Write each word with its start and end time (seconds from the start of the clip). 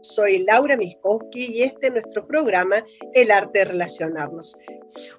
Soy 0.00 0.44
Laura 0.44 0.76
Miskowski 0.76 1.46
y 1.46 1.62
este 1.62 1.88
es 1.88 1.92
nuestro 1.92 2.26
programa 2.26 2.84
El 3.14 3.30
arte 3.30 3.60
de 3.60 3.64
relacionarnos. 3.66 4.58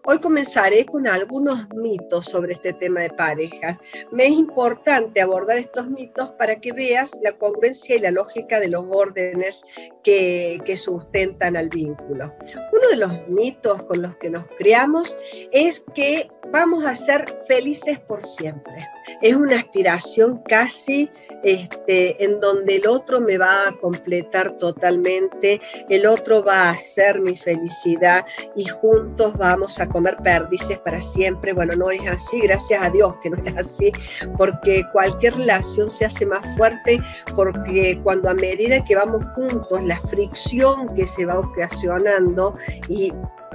Hoy 0.06 0.20
comenzaré 0.20 0.86
con 0.86 1.08
algunos 1.08 1.68
mitos 1.76 2.26
sobre 2.26 2.54
este 2.54 2.74
tema 2.74 3.02
de 3.02 3.10
parejas. 3.12 3.78
Me 4.12 4.26
es 4.26 4.32
importante 4.32 5.22
abordar 5.22 5.58
estos 5.58 5.90
mitos 5.90 6.32
para 6.32 6.56
que 6.56 6.72
veas 6.72 7.18
la 7.22 7.34
congruencia 7.34 7.96
y 7.96 8.00
la 8.00 8.12
lógica 8.12 8.60
de 8.60 8.70
los 8.70 8.86
órdenes 8.90 9.64
que, 10.04 10.60
sustentan 10.78 11.58
al 11.58 11.68
vínculo. 11.70 12.28
Uno 12.72 12.90
de 12.90 12.96
los 12.96 13.28
mitos 13.28 13.84
con 13.84 14.02
los 14.02 14.16
que 14.16 14.30
nos 14.30 14.48
creamos 14.58 15.18
es 15.52 15.82
que 15.94 16.30
vamos 16.52 16.86
a 16.86 16.96
ser 16.96 17.26
felices 17.48 18.00
por 18.00 18.26
siempre. 18.26 18.88
Es 19.22 19.36
una 19.36 19.58
aspiración 19.58 20.42
casi 20.48 21.10
este, 21.44 22.24
en 22.24 22.40
donde 22.40 22.78
el 22.78 22.88
otro 22.88 23.20
me 23.20 23.38
va 23.38 23.68
a 23.68 23.72
completar 23.78 24.54
totalmente, 24.74 25.60
el 25.90 26.06
otro 26.06 26.44
va 26.44 26.70
a 26.70 26.78
ser 26.78 27.20
mi 27.22 27.36
felicidad 27.36 28.26
y 28.56 28.66
juntos 28.66 29.34
vamos 29.38 29.80
a 29.80 29.88
comer 29.88 30.18
perdices 30.24 30.78
para 30.80 31.02
siempre. 31.02 31.54
Bueno, 31.54 31.76
no 31.76 31.90
es 31.90 32.06
así, 32.08 32.40
gracias 32.42 32.86
a 32.86 32.90
Dios 32.90 33.16
que 33.22 33.30
no 33.30 33.38
es 33.38 33.58
así, 33.58 33.92
porque 34.38 34.84
cualquier 34.92 35.36
relación 35.36 35.90
se 35.90 36.06
hace 36.06 36.26
más 36.26 36.46
fuerte 36.56 37.02
porque 37.36 38.00
cuando 38.04 38.30
a 38.30 38.34
medida 38.34 38.84
que 38.86 38.96
vamos 38.96 39.24
juntos, 39.36 39.84
la 39.84 40.00
fricción 40.00 40.94
que 40.96 41.08
se 41.08 41.26
va 41.26 41.40
ocasionando 41.40 42.54
y 42.88 43.12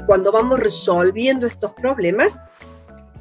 cuando 0.07 0.33
vamos 0.33 0.61
resolviendo 0.61 1.47
estos 1.47 1.73
problemas, 1.75 2.39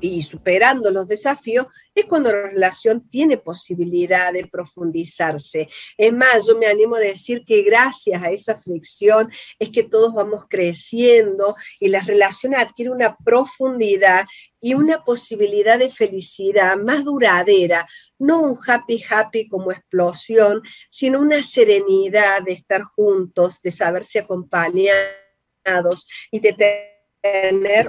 y 0.04 0.22
superando 0.22 0.92
los 0.92 1.08
desafíos, 1.08 1.68
es 1.96 2.04
cuando 2.06 2.30
la 2.30 2.50
relación 2.50 3.08
tiene 3.10 3.38
posibilidad 3.38 4.34
de 4.34 4.46
profundizarse. 4.46 5.70
Es 5.98 6.12
más, 6.12 6.46
yo 6.46 6.58
me 6.58 6.68
animo 6.68 6.98
a 6.98 7.00
decir 7.00 7.46
que 7.46 7.62
gracias 7.62 8.22
a 8.22 8.30
esa 8.30 8.58
fricción 8.58 9.32
es 9.58 9.70
que 9.70 9.84
todos 9.84 10.14
vamos 10.14 10.46
creciendo 10.50 11.56
y 11.80 11.88
la 11.88 12.02
relación 12.02 12.54
adquiere 12.54 12.92
una 12.92 13.16
profundidad 13.16 14.26
y 14.60 14.74
una 14.74 15.06
posibilidad 15.06 15.80
de 15.80 15.90
felicidad 15.90 16.76
más 16.76 17.06
duradera, 17.06 17.88
no 18.20 18.42
un 18.42 18.60
happy 18.66 19.02
happy 19.10 19.48
como 19.48 19.72
explosión, 19.72 20.62
sino 20.90 21.22
una 21.22 21.42
serenidad 21.42 22.42
de 22.44 22.52
estar 22.52 22.82
juntos, 22.84 23.62
de 23.62 23.72
saberse 23.72 24.20
acompañados 24.20 26.08
y 26.30 26.42
de 26.42 26.52
tener 26.52 26.93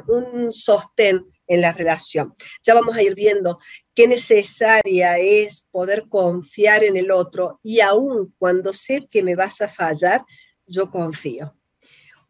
un 0.06 0.52
sostén 0.52 1.26
en 1.46 1.60
la 1.60 1.72
relación. 1.72 2.34
Ya 2.62 2.74
vamos 2.74 2.96
a 2.96 3.02
ir 3.02 3.14
viendo 3.14 3.58
qué 3.94 4.06
necesaria 4.06 5.18
es 5.18 5.68
poder 5.70 6.08
confiar 6.08 6.84
en 6.84 6.96
el 6.96 7.10
otro 7.10 7.60
y 7.62 7.80
aún 7.80 8.34
cuando 8.38 8.72
sé 8.72 9.06
que 9.10 9.22
me 9.22 9.34
vas 9.36 9.60
a 9.60 9.68
fallar, 9.68 10.24
yo 10.66 10.90
confío. 10.90 11.54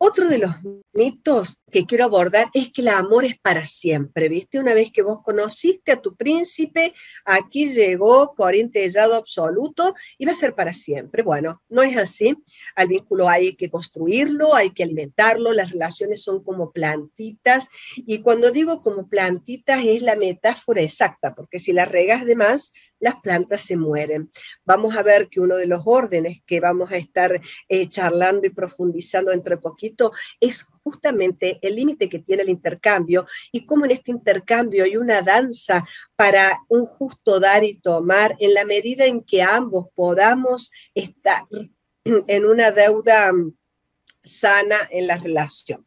Otro 0.06 0.28
de 0.28 0.36
los 0.36 0.54
mitos 0.92 1.62
que 1.72 1.86
quiero 1.86 2.04
abordar 2.04 2.48
es 2.52 2.70
que 2.70 2.82
el 2.82 2.88
amor 2.88 3.24
es 3.24 3.38
para 3.40 3.64
siempre, 3.64 4.28
¿viste? 4.28 4.58
Una 4.58 4.74
vez 4.74 4.90
que 4.92 5.00
vos 5.00 5.20
conociste 5.24 5.92
a 5.92 6.02
tu 6.02 6.14
príncipe, 6.14 6.92
aquí 7.24 7.72
llegó 7.72 8.34
corintellado 8.34 9.14
absoluto 9.14 9.94
y 10.18 10.26
va 10.26 10.32
a 10.32 10.34
ser 10.34 10.54
para 10.54 10.74
siempre. 10.74 11.22
Bueno, 11.22 11.62
no 11.70 11.82
es 11.82 11.96
así. 11.96 12.36
Al 12.76 12.88
vínculo 12.88 13.30
hay 13.30 13.56
que 13.56 13.70
construirlo, 13.70 14.54
hay 14.54 14.72
que 14.72 14.82
alimentarlo, 14.82 15.54
las 15.54 15.70
relaciones 15.70 16.22
son 16.22 16.44
como 16.44 16.70
plantitas 16.70 17.70
y 17.96 18.18
cuando 18.20 18.50
digo 18.50 18.82
como 18.82 19.08
plantitas 19.08 19.82
es 19.86 20.02
la 20.02 20.16
metáfora 20.16 20.82
exacta, 20.82 21.34
porque 21.34 21.58
si 21.58 21.72
las 21.72 21.88
regas 21.88 22.26
de 22.26 22.36
más, 22.36 22.74
las 23.04 23.20
plantas 23.20 23.60
se 23.60 23.76
mueren. 23.76 24.30
Vamos 24.64 24.96
a 24.96 25.02
ver 25.02 25.28
que 25.28 25.38
uno 25.38 25.56
de 25.56 25.66
los 25.66 25.82
órdenes 25.84 26.38
que 26.46 26.58
vamos 26.58 26.90
a 26.90 26.96
estar 26.96 27.38
eh, 27.68 27.88
charlando 27.90 28.46
y 28.46 28.50
profundizando 28.50 29.30
dentro 29.30 29.54
de 29.54 29.60
poquito 29.60 30.12
es 30.40 30.66
justamente 30.82 31.58
el 31.60 31.76
límite 31.76 32.08
que 32.08 32.20
tiene 32.20 32.44
el 32.44 32.48
intercambio 32.48 33.26
y 33.52 33.66
cómo 33.66 33.84
en 33.84 33.90
este 33.90 34.10
intercambio 34.10 34.84
hay 34.84 34.96
una 34.96 35.20
danza 35.20 35.86
para 36.16 36.58
un 36.68 36.86
justo 36.86 37.38
dar 37.40 37.62
y 37.62 37.74
tomar 37.74 38.36
en 38.40 38.54
la 38.54 38.64
medida 38.64 39.04
en 39.04 39.22
que 39.22 39.42
ambos 39.42 39.88
podamos 39.94 40.72
estar 40.94 41.44
en 42.04 42.46
una 42.46 42.70
deuda 42.70 43.32
sana 44.22 44.76
en 44.90 45.06
la 45.06 45.18
relación. 45.18 45.86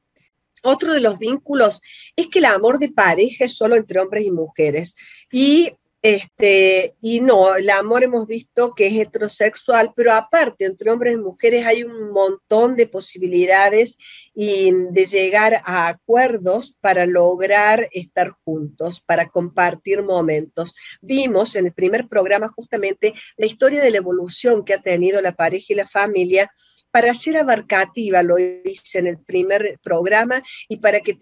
Otro 0.63 0.93
de 0.93 1.01
los 1.01 1.17
vínculos 1.17 1.81
es 2.15 2.27
que 2.27 2.39
el 2.39 2.45
amor 2.45 2.77
de 2.77 2.89
pareja 2.89 3.45
es 3.45 3.57
solo 3.57 3.75
entre 3.75 3.99
hombres 3.99 4.23
y 4.23 4.31
mujeres. 4.31 4.95
Y 5.31 5.71
este, 6.01 6.95
y 7.01 7.21
no, 7.21 7.55
el 7.55 7.69
amor 7.69 8.03
hemos 8.03 8.27
visto 8.27 8.73
que 8.75 8.87
es 8.87 8.93
heterosexual, 8.93 9.93
pero 9.95 10.13
aparte, 10.13 10.65
entre 10.65 10.91
hombres 10.91 11.13
y 11.13 11.17
mujeres 11.17 11.65
hay 11.65 11.83
un 11.83 12.11
montón 12.11 12.75
de 12.75 12.87
posibilidades 12.87 13.97
y 14.35 14.71
de 14.91 15.05
llegar 15.05 15.61
a 15.65 15.87
acuerdos 15.87 16.77
para 16.79 17.05
lograr 17.05 17.89
estar 17.91 18.29
juntos, 18.43 19.01
para 19.01 19.27
compartir 19.27 20.03
momentos. 20.03 20.75
Vimos 21.01 21.55
en 21.55 21.65
el 21.65 21.73
primer 21.73 22.07
programa 22.07 22.49
justamente 22.49 23.13
la 23.35 23.47
historia 23.47 23.81
de 23.81 23.91
la 23.91 23.97
evolución 23.97 24.63
que 24.63 24.75
ha 24.75 24.81
tenido 24.81 25.21
la 25.21 25.35
pareja 25.35 25.73
y 25.73 25.75
la 25.75 25.87
familia 25.87 26.51
para 26.97 27.13
ser 27.13 27.37
abarcativa, 27.37 28.23
lo 28.23 28.39
hice 28.39 28.97
en 28.97 29.05
el 29.05 29.19
primer 29.19 29.77
programa, 29.83 30.41
y 30.67 30.77
para 30.77 31.01
que 31.01 31.13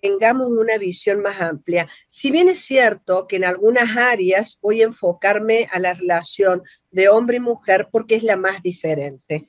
tengamos 0.00 0.46
una 0.48 0.78
visión 0.78 1.22
más 1.22 1.40
amplia. 1.40 1.88
Si 2.08 2.30
bien 2.30 2.48
es 2.48 2.60
cierto 2.60 3.26
que 3.26 3.34
en 3.34 3.44
algunas 3.44 3.96
áreas 3.96 4.56
voy 4.62 4.82
a 4.82 4.84
enfocarme 4.84 5.66
a 5.72 5.80
la 5.80 5.92
relación 5.92 6.62
de 6.92 7.08
hombre 7.08 7.38
y 7.38 7.40
mujer 7.40 7.88
porque 7.90 8.14
es 8.14 8.22
la 8.22 8.36
más 8.36 8.62
diferente. 8.62 9.48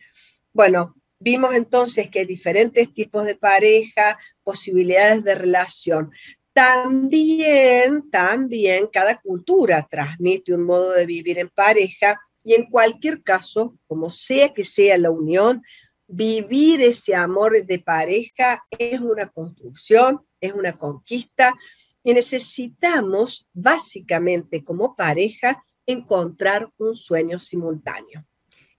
Bueno, 0.52 0.96
vimos 1.20 1.54
entonces 1.54 2.10
que 2.10 2.22
hay 2.22 2.26
diferentes 2.26 2.92
tipos 2.92 3.24
de 3.24 3.36
pareja, 3.36 4.18
posibilidades 4.42 5.24
de 5.24 5.36
relación. 5.36 6.10
También, 6.52 8.10
también 8.10 8.88
cada 8.92 9.22
cultura 9.22 9.88
transmite 9.88 10.52
un 10.52 10.66
modo 10.66 10.94
de 10.94 11.06
vivir 11.06 11.38
en 11.38 11.50
pareja 11.50 12.20
y 12.46 12.54
en 12.54 12.70
cualquier 12.70 13.24
caso, 13.24 13.76
como 13.88 14.12
sea 14.12 14.54
que 14.54 14.64
sea 14.64 15.00
la 15.00 15.10
unión, 15.10 15.64
vivir 16.08 16.80
ese 16.80 17.16
amor 17.16 17.66
de 17.66 17.80
pareja 17.80 18.64
es 18.70 19.02
una 19.02 19.28
construcción, 19.30 20.22
es 20.40 20.54
una 20.54 20.78
conquista 20.78 21.56
y 22.04 22.14
necesitamos 22.14 23.50
básicamente 23.52 24.64
como 24.64 24.96
pareja 24.96 25.66
encontrar 25.88 26.70
un 26.78 26.96
sueño 26.96 27.40
simultáneo. 27.40 28.24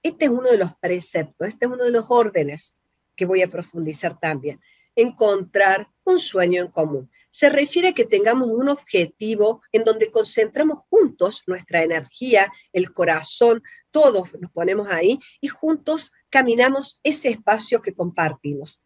Este 0.01 0.27
es 0.27 0.31
uno 0.31 0.49
de 0.49 0.59
los 0.59 0.71
preceptos, 0.77 1.49
este 1.49 1.67
es 1.67 1.73
uno 1.73 1.85
de 1.85 1.91
los 1.91 2.07
órdenes 2.09 2.79
que 3.17 3.27
voy 3.27 3.43
a 3.43 3.51
profundizar 3.51 4.17
también. 4.21 4.61
Encontrar 4.97 5.89
un 6.05 6.19
sueño 6.19 6.63
en 6.63 6.69
común 6.69 7.11
se 7.31 7.51
refiere 7.51 7.89
a 7.89 7.93
que 7.93 8.07
tengamos 8.07 8.49
un 8.49 8.71
objetivo 8.71 9.61
en 9.71 9.85
donde 9.85 10.11
concentramos 10.11 10.79
juntos 10.89 11.43
nuestra 11.47 11.83
energía, 11.83 12.51
el 12.73 12.95
corazón, 12.95 13.63
todos 13.91 14.33
nos 14.41 14.51
ponemos 14.53 14.89
ahí 14.89 15.19
y 15.43 15.49
juntos 15.49 16.13
caminamos 16.31 16.99
ese 17.03 17.29
espacio 17.29 17.83
que 17.83 17.93
compartimos. 17.93 18.81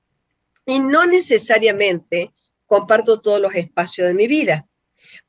Y 0.67 0.81
no 0.81 1.07
necesariamente 1.07 2.33
comparto 2.67 3.21
todos 3.21 3.41
los 3.41 3.55
espacios 3.55 4.09
de 4.09 4.15
mi 4.15 4.27
vida, 4.27 4.67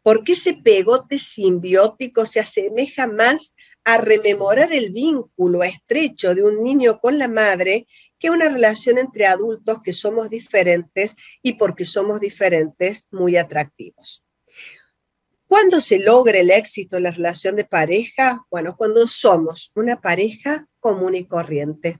porque 0.02 0.34
ese 0.34 0.56
pegote 0.56 1.20
simbiótico 1.20 2.26
se 2.26 2.40
asemeja 2.40 3.06
más 3.06 3.56
a 3.84 3.98
rememorar 3.98 4.74
el 4.74 4.92
vínculo 4.92 5.64
estrecho 5.64 6.36
de 6.36 6.44
un 6.44 6.64
niño 6.64 7.00
con 7.00 7.18
la 7.18 7.28
madre 7.28 7.88
que 8.20 8.30
una 8.30 8.50
relación 8.50 8.98
entre 8.98 9.26
adultos 9.26 9.82
que 9.84 9.94
somos 9.94 10.30
diferentes 10.30 11.16
y 11.42 11.54
porque 11.54 11.86
somos 11.86 12.22
diferentes 12.22 13.08
muy 13.12 13.38
atractivos. 13.38 14.24
¿Cuándo 15.48 15.82
se 15.82 16.00
logra 16.00 16.38
el 16.38 16.52
éxito 16.52 16.98
en 16.98 17.04
la 17.04 17.12
relación 17.12 17.56
de 17.56 17.66
pareja? 17.66 18.46
Bueno, 18.50 18.76
cuando 18.78 19.06
somos 19.08 19.72
una 19.76 20.00
pareja 20.00 20.68
común 20.80 21.16
y 21.16 21.26
corriente. 21.26 22.00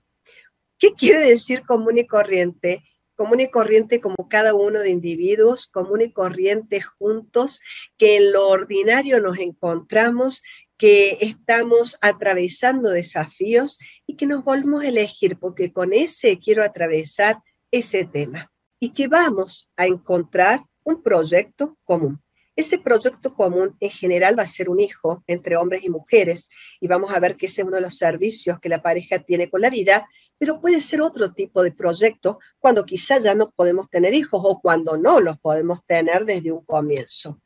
¿Qué 0.78 0.94
quiere 0.94 1.28
decir 1.28 1.62
común 1.66 1.98
y 1.98 2.06
corriente? 2.06 2.82
común 3.14 3.40
y 3.40 3.50
corriente 3.50 4.00
como 4.00 4.28
cada 4.28 4.52
uno 4.54 4.80
de 4.80 4.90
individuos, 4.90 5.66
común 5.66 6.00
y 6.00 6.12
corriente 6.12 6.80
juntos, 6.80 7.60
que 7.96 8.16
en 8.16 8.32
lo 8.32 8.48
ordinario 8.48 9.20
nos 9.20 9.38
encontramos 9.38 10.42
que 10.82 11.16
estamos 11.20 11.96
atravesando 12.00 12.90
desafíos 12.90 13.78
y 14.04 14.16
que 14.16 14.26
nos 14.26 14.42
volvemos 14.42 14.82
a 14.82 14.88
elegir, 14.88 15.38
porque 15.38 15.72
con 15.72 15.92
ese 15.92 16.40
quiero 16.40 16.64
atravesar 16.64 17.38
ese 17.70 18.04
tema 18.04 18.50
y 18.80 18.92
que 18.92 19.06
vamos 19.06 19.70
a 19.76 19.86
encontrar 19.86 20.58
un 20.82 21.00
proyecto 21.00 21.78
común. 21.84 22.20
Ese 22.56 22.80
proyecto 22.80 23.32
común 23.32 23.76
en 23.78 23.90
general 23.90 24.36
va 24.36 24.42
a 24.42 24.48
ser 24.48 24.68
un 24.68 24.80
hijo 24.80 25.22
entre 25.28 25.56
hombres 25.56 25.84
y 25.84 25.88
mujeres 25.88 26.48
y 26.80 26.88
vamos 26.88 27.12
a 27.12 27.20
ver 27.20 27.36
que 27.36 27.46
ese 27.46 27.62
es 27.62 27.68
uno 27.68 27.76
de 27.76 27.82
los 27.82 27.96
servicios 27.96 28.58
que 28.58 28.68
la 28.68 28.82
pareja 28.82 29.20
tiene 29.20 29.48
con 29.48 29.60
la 29.60 29.70
vida, 29.70 30.08
pero 30.36 30.60
puede 30.60 30.80
ser 30.80 31.00
otro 31.00 31.32
tipo 31.32 31.62
de 31.62 31.70
proyecto 31.70 32.40
cuando 32.58 32.84
quizás 32.84 33.22
ya 33.22 33.36
no 33.36 33.52
podemos 33.54 33.88
tener 33.88 34.14
hijos 34.14 34.42
o 34.44 34.60
cuando 34.60 34.96
no 34.96 35.20
los 35.20 35.38
podemos 35.38 35.86
tener 35.86 36.24
desde 36.24 36.50
un 36.50 36.64
comienzo. 36.64 37.40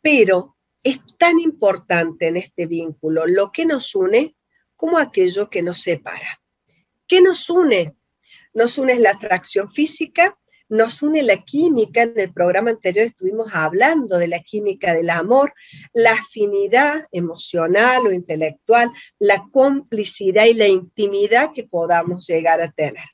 Pero 0.00 0.56
es 0.82 1.00
tan 1.18 1.38
importante 1.38 2.28
en 2.28 2.36
este 2.36 2.66
vínculo 2.66 3.26
lo 3.26 3.52
que 3.52 3.66
nos 3.66 3.94
une 3.94 4.36
como 4.76 4.98
aquello 4.98 5.50
que 5.50 5.62
nos 5.62 5.82
separa. 5.82 6.40
¿Qué 7.06 7.20
nos 7.20 7.50
une? 7.50 7.94
Nos 8.54 8.78
une 8.78 8.98
la 8.98 9.10
atracción 9.10 9.70
física, 9.70 10.38
nos 10.70 11.02
une 11.02 11.22
la 11.22 11.36
química. 11.42 12.02
En 12.02 12.18
el 12.18 12.32
programa 12.32 12.70
anterior 12.70 13.04
estuvimos 13.04 13.52
hablando 13.52 14.16
de 14.16 14.28
la 14.28 14.40
química 14.40 14.94
del 14.94 15.10
amor, 15.10 15.52
la 15.92 16.12
afinidad 16.12 17.06
emocional 17.12 18.06
o 18.06 18.12
intelectual, 18.12 18.90
la 19.18 19.44
complicidad 19.52 20.46
y 20.46 20.54
la 20.54 20.68
intimidad 20.68 21.52
que 21.52 21.64
podamos 21.64 22.26
llegar 22.26 22.60
a 22.60 22.70
tener. 22.70 23.04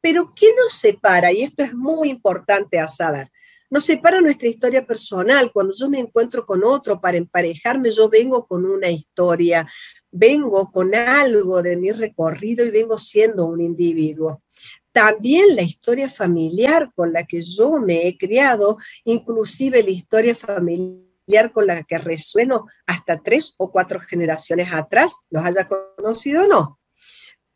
Pero 0.00 0.32
¿qué 0.36 0.54
nos 0.54 0.74
separa? 0.74 1.32
Y 1.32 1.42
esto 1.42 1.64
es 1.64 1.74
muy 1.74 2.10
importante 2.10 2.78
a 2.78 2.88
saber. 2.88 3.30
Nos 3.70 3.84
separa 3.84 4.20
nuestra 4.20 4.48
historia 4.48 4.86
personal. 4.86 5.52
Cuando 5.52 5.74
yo 5.74 5.90
me 5.90 5.98
encuentro 5.98 6.46
con 6.46 6.64
otro 6.64 7.00
para 7.00 7.18
emparejarme, 7.18 7.90
yo 7.90 8.08
vengo 8.08 8.46
con 8.46 8.64
una 8.64 8.90
historia, 8.90 9.68
vengo 10.10 10.70
con 10.72 10.94
algo 10.94 11.62
de 11.62 11.76
mi 11.76 11.92
recorrido 11.92 12.64
y 12.64 12.70
vengo 12.70 12.98
siendo 12.98 13.44
un 13.44 13.60
individuo. 13.60 14.42
También 14.90 15.54
la 15.54 15.62
historia 15.62 16.08
familiar 16.08 16.90
con 16.94 17.12
la 17.12 17.24
que 17.24 17.42
yo 17.42 17.78
me 17.78 18.08
he 18.08 18.16
criado, 18.16 18.78
inclusive 19.04 19.82
la 19.82 19.90
historia 19.90 20.34
familiar 20.34 21.52
con 21.52 21.66
la 21.66 21.82
que 21.82 21.98
resueno 21.98 22.66
hasta 22.86 23.20
tres 23.22 23.54
o 23.58 23.70
cuatro 23.70 24.00
generaciones 24.00 24.72
atrás, 24.72 25.14
los 25.28 25.44
haya 25.44 25.68
conocido 25.68 26.44
o 26.44 26.46
no. 26.46 26.78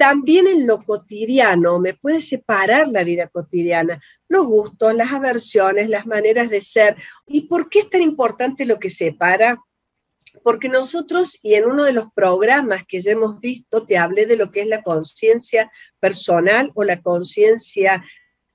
También 0.02 0.48
en 0.48 0.66
lo 0.66 0.82
cotidiano 0.82 1.78
me 1.78 1.94
puede 1.94 2.20
separar 2.20 2.88
la 2.88 3.04
vida 3.04 3.28
cotidiana, 3.28 4.02
los 4.26 4.46
gustos, 4.46 4.92
las 4.96 5.12
aversiones, 5.12 5.88
las 5.88 6.08
maneras 6.08 6.50
de 6.50 6.60
ser. 6.60 6.96
¿Y 7.24 7.42
por 7.42 7.68
qué 7.68 7.78
es 7.78 7.90
tan 7.90 8.02
importante 8.02 8.66
lo 8.66 8.80
que 8.80 8.90
separa? 8.90 9.60
Porque 10.42 10.68
nosotros, 10.68 11.38
y 11.44 11.54
en 11.54 11.66
uno 11.66 11.84
de 11.84 11.92
los 11.92 12.06
programas 12.16 12.82
que 12.84 13.00
ya 13.00 13.12
hemos 13.12 13.38
visto, 13.38 13.86
te 13.86 13.96
hablé 13.96 14.26
de 14.26 14.36
lo 14.36 14.50
que 14.50 14.62
es 14.62 14.66
la 14.66 14.82
conciencia 14.82 15.70
personal 16.00 16.72
o 16.74 16.82
la 16.82 17.00
conciencia 17.00 18.04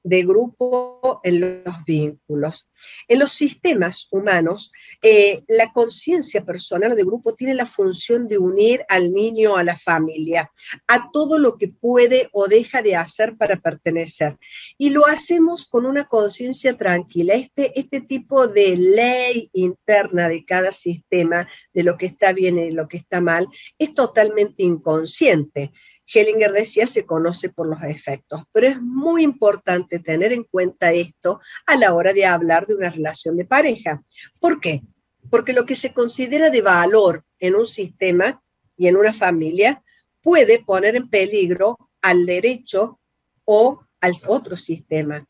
de 0.08 0.24
grupo 0.24 1.20
en 1.24 1.64
los 1.66 1.84
vínculos. 1.86 2.72
En 3.10 3.20
los 3.20 3.34
sistemas 3.34 4.08
humanos, 4.10 4.72
eh, 5.02 5.44
la 5.48 5.74
conciencia 5.74 6.46
personal 6.46 6.96
de 6.96 7.04
grupo 7.04 7.36
tiene 7.36 7.54
la 7.54 7.66
función 7.66 8.28
de 8.28 8.38
unir 8.38 8.86
al 8.88 9.14
niño 9.14 9.58
a 9.58 9.64
la 9.64 9.76
familia, 9.76 10.50
a 10.88 11.12
todo 11.12 11.38
lo 11.38 11.58
que 11.58 11.68
puede 11.68 12.30
o 12.32 12.48
deja 12.48 12.82
de 12.82 12.96
hacer 12.96 13.36
para 13.36 13.58
pertenecer. 13.58 14.38
Y 14.78 14.92
lo 14.92 15.06
hacemos 15.08 15.66
con 15.66 15.86
una 15.86 16.08
conciencia 16.08 16.78
tranquila. 16.78 17.34
Este, 17.34 17.78
este 17.78 18.00
tipo 18.00 18.48
de 18.48 18.78
ley 18.78 19.50
interna 19.52 20.30
de 20.30 20.46
cada 20.46 20.72
sistema, 20.72 21.50
de 21.74 21.84
lo 21.84 21.98
que 21.98 22.06
está 22.06 22.32
bien 22.32 22.58
y 22.58 22.72
lo 22.72 22.88
que 22.88 22.98
está 22.98 23.20
mal, 23.20 23.48
es 23.78 23.94
totalmente 23.94 24.64
inconsciente. 24.64 25.74
Hellinger 26.14 26.52
decía 26.52 26.88
se 26.88 27.06
conoce 27.06 27.50
por 27.50 27.68
los 27.68 27.84
efectos, 27.84 28.44
pero 28.52 28.68
es 28.68 28.82
muy 28.82 29.24
importante 29.24 30.00
tener 30.00 30.32
en 30.32 30.44
cuenta 30.44 30.94
esto 30.94 31.40
a 31.66 31.76
la 31.76 31.94
hora 31.94 32.14
de 32.14 32.26
hablar 32.26 32.66
de 32.66 32.76
una 32.76 32.90
relación 32.90 33.38
de 33.38 33.46
pareja. 33.46 34.02
¿Por 34.40 34.60
qué? 34.60 34.82
Porque 35.30 35.54
lo 35.54 35.66
que 35.66 35.76
se 35.76 35.94
considera 35.94 36.50
de 36.50 36.62
valor 36.62 37.24
en 37.40 37.56
un 37.56 37.66
sistema 37.66 38.42
y 38.78 38.88
en 38.88 38.96
una 38.96 39.14
familia 39.14 39.84
puede 40.22 40.60
poner 40.60 40.96
en 40.96 41.10
peligro 41.10 41.78
al 42.02 42.26
derecho 42.26 43.00
o 43.46 43.84
al 44.00 44.14
otro 44.28 44.56
sistema. 44.56 45.26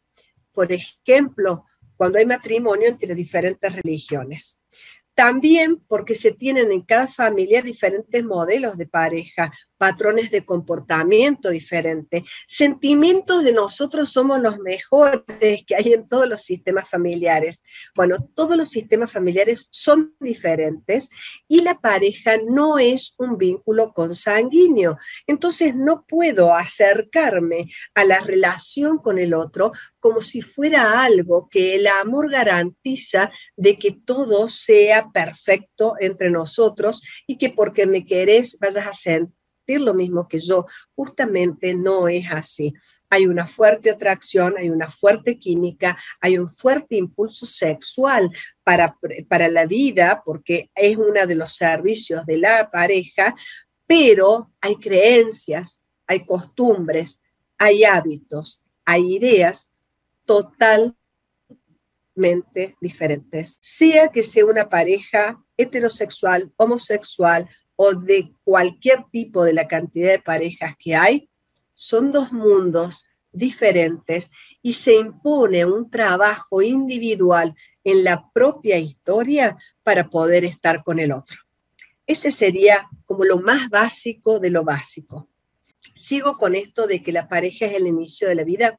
Por 0.51 0.71
ejemplo, 0.71 1.65
cuando 1.95 2.19
hay 2.19 2.25
matrimonio 2.25 2.88
entre 2.88 3.15
diferentes 3.15 3.75
religiones. 3.75 4.59
También 5.15 5.80
porque 5.88 6.13
se 6.13 6.31
tienen 6.31 6.71
en 6.71 6.81
cada 6.81 7.07
familia 7.07 7.63
diferentes 7.63 8.23
modelos 8.23 8.77
de 8.77 8.85
pareja, 8.85 9.51
patrones 9.77 10.31
de 10.31 10.45
comportamiento 10.45 11.50
diferentes, 11.50 12.24
sentimientos 12.47 13.44
de 13.44 13.53
nosotros 13.53 14.12
somos 14.12 14.41
los 14.41 14.59
mejores 14.59 15.24
que 15.65 15.75
hay 15.75 15.94
en 15.94 16.07
todos 16.07 16.27
los 16.27 16.41
sistemas 16.41 16.89
familiares. 16.89 17.63
Bueno, 17.95 18.18
todos 18.35 18.57
los 18.57 18.69
sistemas 18.69 19.12
familiares 19.12 19.68
son 19.71 20.15
diferentes 20.19 21.09
y 21.47 21.62
la 21.62 21.79
pareja 21.79 22.38
no 22.47 22.77
es 22.79 23.15
un 23.18 23.38
vínculo 23.38 23.94
consanguíneo. 23.94 24.97
Entonces 25.25 25.75
no 25.75 26.06
puedo 26.07 26.53
acercarme 26.53 27.69
a 27.94 28.03
la 28.03 28.19
relación 28.19 28.97
con 28.97 29.19
el 29.19 29.33
otro 29.33 29.71
como 30.00 30.21
si 30.21 30.41
fuera 30.41 31.03
algo 31.03 31.50
que 31.50 31.75
el 31.75 31.88
amor 31.88 32.31
garantiza 32.31 33.31
de 33.56 33.77
que 33.77 33.91
todo 33.91 34.47
sea 34.47 35.09
perfecto 35.12 35.95
entre 36.00 36.30
nosotros 36.30 37.01
y 37.27 37.38
que 37.38 37.50
porque 37.50 37.85
me 37.85 38.06
querés 38.06 38.57
vayas 38.59 38.88
a 38.88 38.94
sentir 38.94 39.38
lo 39.75 39.93
mismo 39.93 40.27
que 40.27 40.39
yo. 40.39 40.65
Justamente 40.95 41.75
no 41.75 42.07
es 42.07 42.25
así. 42.31 42.73
Hay 43.09 43.27
una 43.27 43.47
fuerte 43.47 43.91
atracción, 43.91 44.55
hay 44.57 44.69
una 44.69 44.89
fuerte 44.89 45.37
química, 45.37 45.97
hay 46.19 46.37
un 46.37 46.49
fuerte 46.49 46.95
impulso 46.95 47.45
sexual 47.45 48.29
para, 48.63 48.97
para 49.27 49.47
la 49.47 49.65
vida, 49.65 50.21
porque 50.25 50.69
es 50.75 50.97
uno 50.97 51.25
de 51.25 51.35
los 51.35 51.53
servicios 51.53 52.25
de 52.25 52.37
la 52.37 52.69
pareja, 52.69 53.35
pero 53.85 54.51
hay 54.59 54.75
creencias, 54.75 55.83
hay 56.05 56.25
costumbres, 56.25 57.21
hay 57.57 57.83
hábitos, 57.83 58.65
hay 58.85 59.15
ideas 59.15 59.71
totalmente 60.25 60.97
diferentes, 62.81 63.57
sea 63.61 64.09
que 64.09 64.23
sea 64.23 64.45
una 64.45 64.67
pareja 64.67 65.41
heterosexual, 65.55 66.51
homosexual 66.57 67.47
o 67.77 67.94
de 67.94 68.33
cualquier 68.44 69.06
tipo 69.09 69.45
de 69.45 69.53
la 69.53 69.68
cantidad 69.69 70.12
de 70.12 70.19
parejas 70.19 70.75
que 70.77 70.95
hay, 70.95 71.29
son 71.74 72.12
dos 72.12 72.33
mundos 72.33 73.06
diferentes 73.31 74.31
y 74.62 74.74
se 74.74 74.95
impone 74.95 75.63
un 75.63 75.89
trabajo 75.89 76.62
individual 76.62 77.56
en 77.85 78.03
la 78.03 78.29
propia 78.33 78.77
historia 78.77 79.57
para 79.83 80.09
poder 80.09 80.44
estar 80.44 80.83
con 80.83 81.00
el 81.00 81.13
otro. 81.13 81.38
Ese 82.06 82.31
sería 82.31 82.89
como 83.06 83.24
lo 83.24 83.39
más 83.39 83.69
básico 83.69 84.39
de 84.39 84.50
lo 84.50 84.63
básico 84.63 85.30
sigo 85.95 86.37
con 86.37 86.55
esto 86.55 86.87
de 86.87 87.01
que 87.01 87.11
la 87.11 87.27
pareja 87.27 87.65
es 87.65 87.73
el 87.73 87.87
inicio 87.87 88.27
de 88.29 88.35
la 88.35 88.43
vida. 88.43 88.77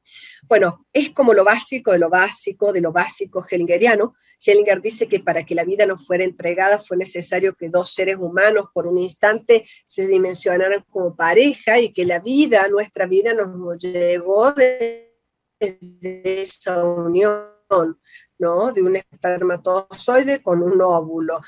Bueno, 0.48 0.86
es 0.92 1.10
como 1.10 1.34
lo 1.34 1.44
básico 1.44 1.92
de 1.92 1.98
lo 1.98 2.10
básico, 2.10 2.72
de 2.72 2.80
lo 2.80 2.92
básico 2.92 3.44
hellingeriano. 3.48 4.14
Hellinger 4.40 4.80
dice 4.80 5.08
que 5.08 5.20
para 5.20 5.44
que 5.44 5.54
la 5.54 5.64
vida 5.64 5.86
nos 5.86 6.06
fuera 6.06 6.24
entregada 6.24 6.78
fue 6.78 6.96
necesario 6.96 7.54
que 7.54 7.68
dos 7.68 7.92
seres 7.92 8.16
humanos 8.16 8.66
por 8.72 8.86
un 8.86 8.98
instante 8.98 9.66
se 9.86 10.06
dimensionaran 10.06 10.84
como 10.88 11.16
pareja 11.16 11.80
y 11.80 11.92
que 11.92 12.04
la 12.04 12.20
vida, 12.20 12.68
nuestra 12.68 13.06
vida, 13.06 13.34
nos 13.34 13.78
llegó 13.78 14.52
de, 14.52 15.16
de 15.58 16.42
esa 16.42 16.84
unión, 16.84 17.48
¿no? 18.38 18.72
De 18.72 18.82
un 18.82 18.96
espermatozoide 18.96 20.42
con 20.42 20.62
un 20.62 20.80
óvulo. 20.80 21.40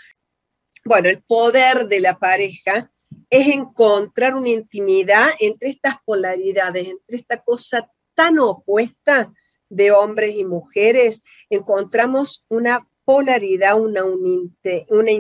Bueno, 0.85 1.09
el 1.09 1.23
poder 1.23 1.87
de 1.87 2.01
la 2.01 2.19
pareja 2.19 2.91
es 3.31 3.47
encontrar 3.49 4.35
una 4.35 4.51
intimidad 4.51 5.31
entre 5.39 5.71
estas 5.71 5.97
polaridades, 6.05 6.89
entre 6.89 7.17
esta 7.17 7.41
cosa 7.43 7.91
tan 8.15 8.39
opuesta 8.41 9.33
de 9.69 9.93
hombres 9.93 10.35
y 10.35 10.45
mujeres, 10.45 11.23
encontramos 11.49 12.45
una 12.49 12.89
polaridad, 13.05 13.81
una, 13.81 14.05
una 14.05 15.11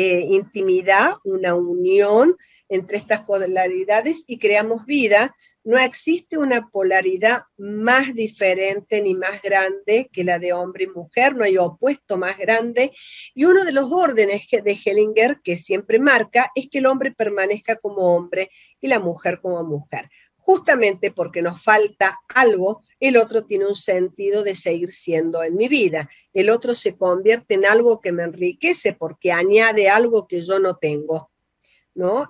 eh, 0.00 0.28
intimidad, 0.30 1.14
una 1.24 1.56
unión 1.56 2.36
entre 2.68 2.98
estas 2.98 3.22
polaridades 3.22 4.22
y 4.28 4.38
creamos 4.38 4.86
vida, 4.86 5.34
no 5.64 5.76
existe 5.76 6.38
una 6.38 6.68
polaridad 6.68 7.42
más 7.56 8.14
diferente 8.14 9.02
ni 9.02 9.16
más 9.16 9.42
grande 9.42 10.08
que 10.12 10.22
la 10.22 10.38
de 10.38 10.52
hombre 10.52 10.84
y 10.84 10.86
mujer, 10.86 11.34
no 11.34 11.42
hay 11.42 11.58
opuesto 11.58 12.16
más 12.16 12.38
grande. 12.38 12.92
Y 13.34 13.44
uno 13.46 13.64
de 13.64 13.72
los 13.72 13.90
órdenes 13.90 14.46
de 14.50 14.78
Hellinger 14.84 15.40
que 15.42 15.58
siempre 15.58 15.98
marca 15.98 16.52
es 16.54 16.68
que 16.70 16.78
el 16.78 16.86
hombre 16.86 17.10
permanezca 17.10 17.74
como 17.74 18.14
hombre 18.14 18.52
y 18.80 18.86
la 18.86 19.00
mujer 19.00 19.40
como 19.40 19.64
mujer. 19.64 20.08
Justamente 20.48 21.10
porque 21.10 21.42
nos 21.42 21.62
falta 21.62 22.20
algo, 22.34 22.80
el 23.00 23.18
otro 23.18 23.44
tiene 23.44 23.66
un 23.66 23.74
sentido 23.74 24.42
de 24.42 24.54
seguir 24.54 24.92
siendo 24.92 25.42
en 25.42 25.54
mi 25.56 25.68
vida. 25.68 26.08
El 26.32 26.48
otro 26.48 26.74
se 26.74 26.96
convierte 26.96 27.52
en 27.52 27.66
algo 27.66 28.00
que 28.00 28.12
me 28.12 28.22
enriquece 28.22 28.94
porque 28.94 29.30
añade 29.30 29.90
algo 29.90 30.26
que 30.26 30.40
yo 30.40 30.58
no 30.58 30.76
tengo. 30.76 31.30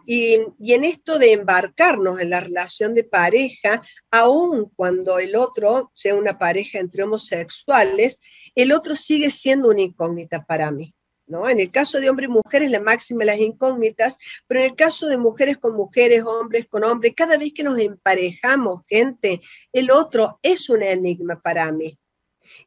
Y, 0.05 0.41
en 0.61 0.85
esto 0.85 1.17
de 1.21 1.33
embarcarnos 1.33 2.19
en 2.19 2.31
la 2.31 2.41
relación 2.41 2.93
de 2.93 3.05
pareja, 3.05 3.83
aun 4.11 4.69
cuando 4.75 5.21
el 5.21 5.37
otro 5.37 5.93
sea 5.95 6.17
una 6.17 6.39
pareja 6.39 6.81
entre 6.81 7.05
homosexuales, 7.05 8.21
el 8.57 8.73
otro 8.73 8.97
sigue 8.97 9.31
siendo 9.31 9.69
una 9.69 9.83
incógnita 9.83 10.45
para 10.45 10.73
mí. 10.73 10.93
¿No? 11.29 11.49
En 11.49 11.61
el 11.61 11.71
caso 11.71 12.01
de 12.01 12.09
hombres 12.09 12.31
y 12.31 12.33
mujeres, 12.33 12.71
la 12.71 12.81
máxima 12.81 13.21
de 13.21 13.27
las 13.27 13.39
incógnitas, 13.39 14.17
pero 14.47 14.61
en 14.61 14.67
el 14.67 14.75
caso 14.75 15.07
de 15.07 15.19
mujeres 15.19 15.59
con 15.59 15.75
mujeres, 15.75 16.25
hombres 16.25 16.67
con 16.67 16.85
hombres, 16.85 17.15
cada 17.15 17.37
vez 17.37 17.53
que 17.53 17.63
nos 17.63 17.79
emparejamos, 17.79 18.83
gente, 18.87 19.43
el 19.73 19.91
otro 19.91 20.39
es 20.43 20.71
un 20.71 20.83
enigma 20.83 21.39
para 21.41 21.71
mí. 21.71 21.99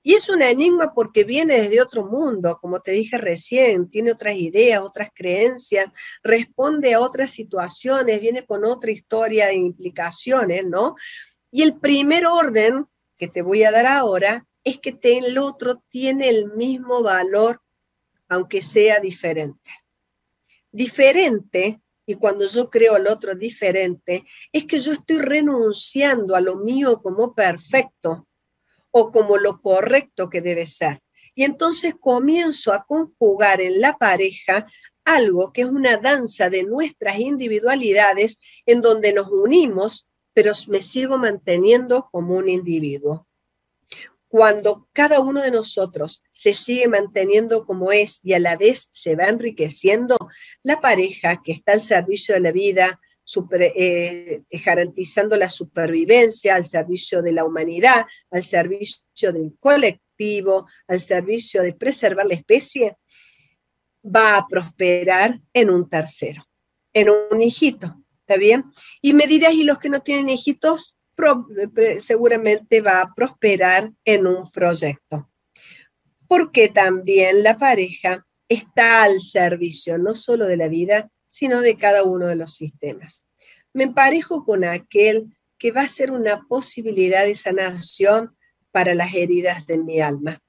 Y 0.03 0.13
es 0.13 0.29
un 0.29 0.41
enigma 0.41 0.93
porque 0.93 1.23
viene 1.23 1.61
desde 1.61 1.81
otro 1.81 2.05
mundo, 2.05 2.57
como 2.61 2.81
te 2.81 2.91
dije 2.91 3.17
recién, 3.17 3.89
tiene 3.89 4.11
otras 4.11 4.35
ideas, 4.35 4.81
otras 4.81 5.09
creencias, 5.13 5.91
responde 6.23 6.93
a 6.93 6.99
otras 6.99 7.31
situaciones, 7.31 8.21
viene 8.21 8.45
con 8.45 8.65
otra 8.65 8.91
historia 8.91 9.49
e 9.49 9.55
implicaciones, 9.55 10.65
¿no? 10.65 10.95
Y 11.51 11.63
el 11.63 11.79
primer 11.79 12.25
orden 12.25 12.85
que 13.17 13.27
te 13.27 13.41
voy 13.41 13.63
a 13.63 13.71
dar 13.71 13.85
ahora 13.85 14.45
es 14.63 14.79
que 14.79 14.97
el 15.03 15.37
otro 15.37 15.83
tiene 15.89 16.29
el 16.29 16.51
mismo 16.53 17.01
valor, 17.01 17.61
aunque 18.31 18.61
sea 18.61 19.01
diferente. 19.01 19.71
Diferente, 20.71 21.81
y 22.05 22.15
cuando 22.15 22.47
yo 22.47 22.69
creo 22.69 22.95
al 22.95 23.07
otro 23.07 23.35
diferente, 23.35 24.23
es 24.53 24.63
que 24.63 24.79
yo 24.79 24.93
estoy 24.93 25.17
renunciando 25.19 26.33
a 26.33 26.39
lo 26.39 26.55
mío 26.55 27.01
como 27.01 27.35
perfecto 27.35 28.29
o 28.89 29.11
como 29.11 29.37
lo 29.37 29.61
correcto 29.61 30.29
que 30.29 30.39
debe 30.39 30.65
ser. 30.65 31.01
Y 31.35 31.43
entonces 31.43 31.95
comienzo 31.99 32.71
a 32.71 32.85
conjugar 32.85 33.59
en 33.59 33.81
la 33.81 33.97
pareja 33.97 34.65
algo 35.03 35.51
que 35.51 35.63
es 35.63 35.67
una 35.67 35.97
danza 35.97 36.49
de 36.49 36.63
nuestras 36.63 37.19
individualidades 37.19 38.39
en 38.65 38.81
donde 38.81 39.11
nos 39.11 39.29
unimos, 39.29 40.09
pero 40.31 40.53
me 40.69 40.79
sigo 40.79 41.17
manteniendo 41.17 42.07
como 42.13 42.37
un 42.37 42.47
individuo. 42.47 43.27
Cuando 44.31 44.87
cada 44.93 45.19
uno 45.19 45.41
de 45.41 45.51
nosotros 45.51 46.23
se 46.31 46.53
sigue 46.53 46.87
manteniendo 46.87 47.65
como 47.65 47.91
es 47.91 48.21
y 48.23 48.31
a 48.31 48.39
la 48.39 48.55
vez 48.55 48.87
se 48.93 49.17
va 49.17 49.25
enriqueciendo, 49.25 50.17
la 50.63 50.79
pareja 50.79 51.41
que 51.43 51.51
está 51.51 51.73
al 51.73 51.81
servicio 51.81 52.35
de 52.35 52.39
la 52.39 52.53
vida, 52.53 53.01
eh, 53.59 54.41
garantizando 54.63 55.35
la 55.35 55.49
supervivencia, 55.49 56.55
al 56.55 56.65
servicio 56.65 57.21
de 57.21 57.33
la 57.33 57.43
humanidad, 57.43 58.05
al 58.29 58.45
servicio 58.45 59.33
del 59.33 59.51
colectivo, 59.59 60.65
al 60.87 61.01
servicio 61.01 61.61
de 61.61 61.73
preservar 61.73 62.25
la 62.25 62.35
especie, 62.35 62.95
va 64.03 64.37
a 64.37 64.47
prosperar 64.47 65.41
en 65.51 65.69
un 65.69 65.89
tercero, 65.89 66.47
en 66.93 67.09
un 67.09 67.41
hijito, 67.41 68.01
¿está 68.21 68.37
bien? 68.37 68.63
Y 69.01 69.13
me 69.13 69.27
dirás, 69.27 69.55
¿y 69.55 69.65
los 69.65 69.77
que 69.77 69.89
no 69.89 69.99
tienen 69.99 70.29
hijitos? 70.29 70.95
Seguramente 71.99 72.81
va 72.81 73.01
a 73.01 73.13
prosperar 73.13 73.91
en 74.05 74.27
un 74.27 74.49
proyecto. 74.51 75.29
Porque 76.27 76.69
también 76.69 77.43
la 77.43 77.57
pareja 77.57 78.25
está 78.47 79.03
al 79.03 79.19
servicio 79.19 79.97
no 79.97 80.15
solo 80.15 80.45
de 80.45 80.57
la 80.57 80.67
vida, 80.67 81.09
sino 81.29 81.61
de 81.61 81.77
cada 81.77 82.03
uno 82.03 82.27
de 82.27 82.35
los 82.35 82.55
sistemas. 82.55 83.25
Me 83.73 83.85
emparejo 83.85 84.43
con 84.43 84.63
aquel 84.63 85.27
que 85.57 85.71
va 85.71 85.81
a 85.81 85.87
ser 85.87 86.11
una 86.11 86.45
posibilidad 86.47 87.25
de 87.25 87.35
sanación 87.35 88.35
para 88.71 88.95
las 88.95 89.13
heridas 89.13 89.65
de 89.67 89.77
mi 89.77 90.01
alma. 90.01 90.41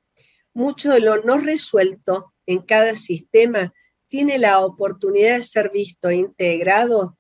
Mucho 0.55 0.91
de 0.91 1.01
lo 1.01 1.23
no 1.23 1.39
resuelto 1.39 2.35
en 2.47 2.63
cada 2.63 2.97
sistema 2.97 3.73
tiene 4.09 4.39
la 4.39 4.61
oportunidad 4.61 5.37
de 5.37 5.43
ser 5.43 5.71
visto 5.71 6.09
e 6.09 6.17
integrado 6.17 7.19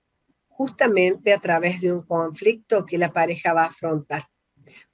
justamente 0.63 1.33
a 1.33 1.41
través 1.41 1.81
de 1.81 1.91
un 1.91 2.03
conflicto 2.03 2.87
que 2.87 2.97
la 2.97 3.13
pareja 3.13 3.53
va 3.53 3.65
a 3.65 3.75
afrontar. 3.75 4.29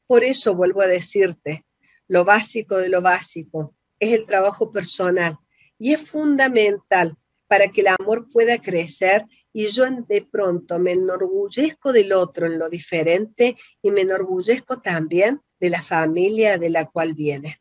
Por 0.06 0.24
eso 0.24 0.54
vuelvo 0.54 0.80
a 0.80 0.86
decirte, 0.86 1.66
lo 2.06 2.24
básico 2.24 2.78
de 2.78 2.88
lo 2.88 3.02
básico 3.02 3.74
es 4.00 4.14
el 4.14 4.24
trabajo 4.24 4.70
personal 4.70 5.36
y 5.78 5.92
es 5.92 6.00
fundamental 6.00 7.18
para 7.46 7.68
que 7.68 7.82
el 7.82 7.88
amor 7.88 8.30
pueda 8.30 8.62
crecer 8.62 9.26
y 9.52 9.66
yo 9.66 9.84
de 10.08 10.22
pronto 10.22 10.78
me 10.78 10.92
enorgullezco 10.92 11.92
del 11.92 12.14
otro 12.14 12.46
en 12.46 12.58
lo 12.58 12.70
diferente 12.70 13.58
y 13.82 13.90
me 13.90 14.00
enorgullezco 14.00 14.80
también 14.80 15.42
de 15.60 15.68
la 15.68 15.82
familia 15.82 16.56
de 16.56 16.70
la 16.70 16.86
cual 16.86 17.12
viene. 17.12 17.60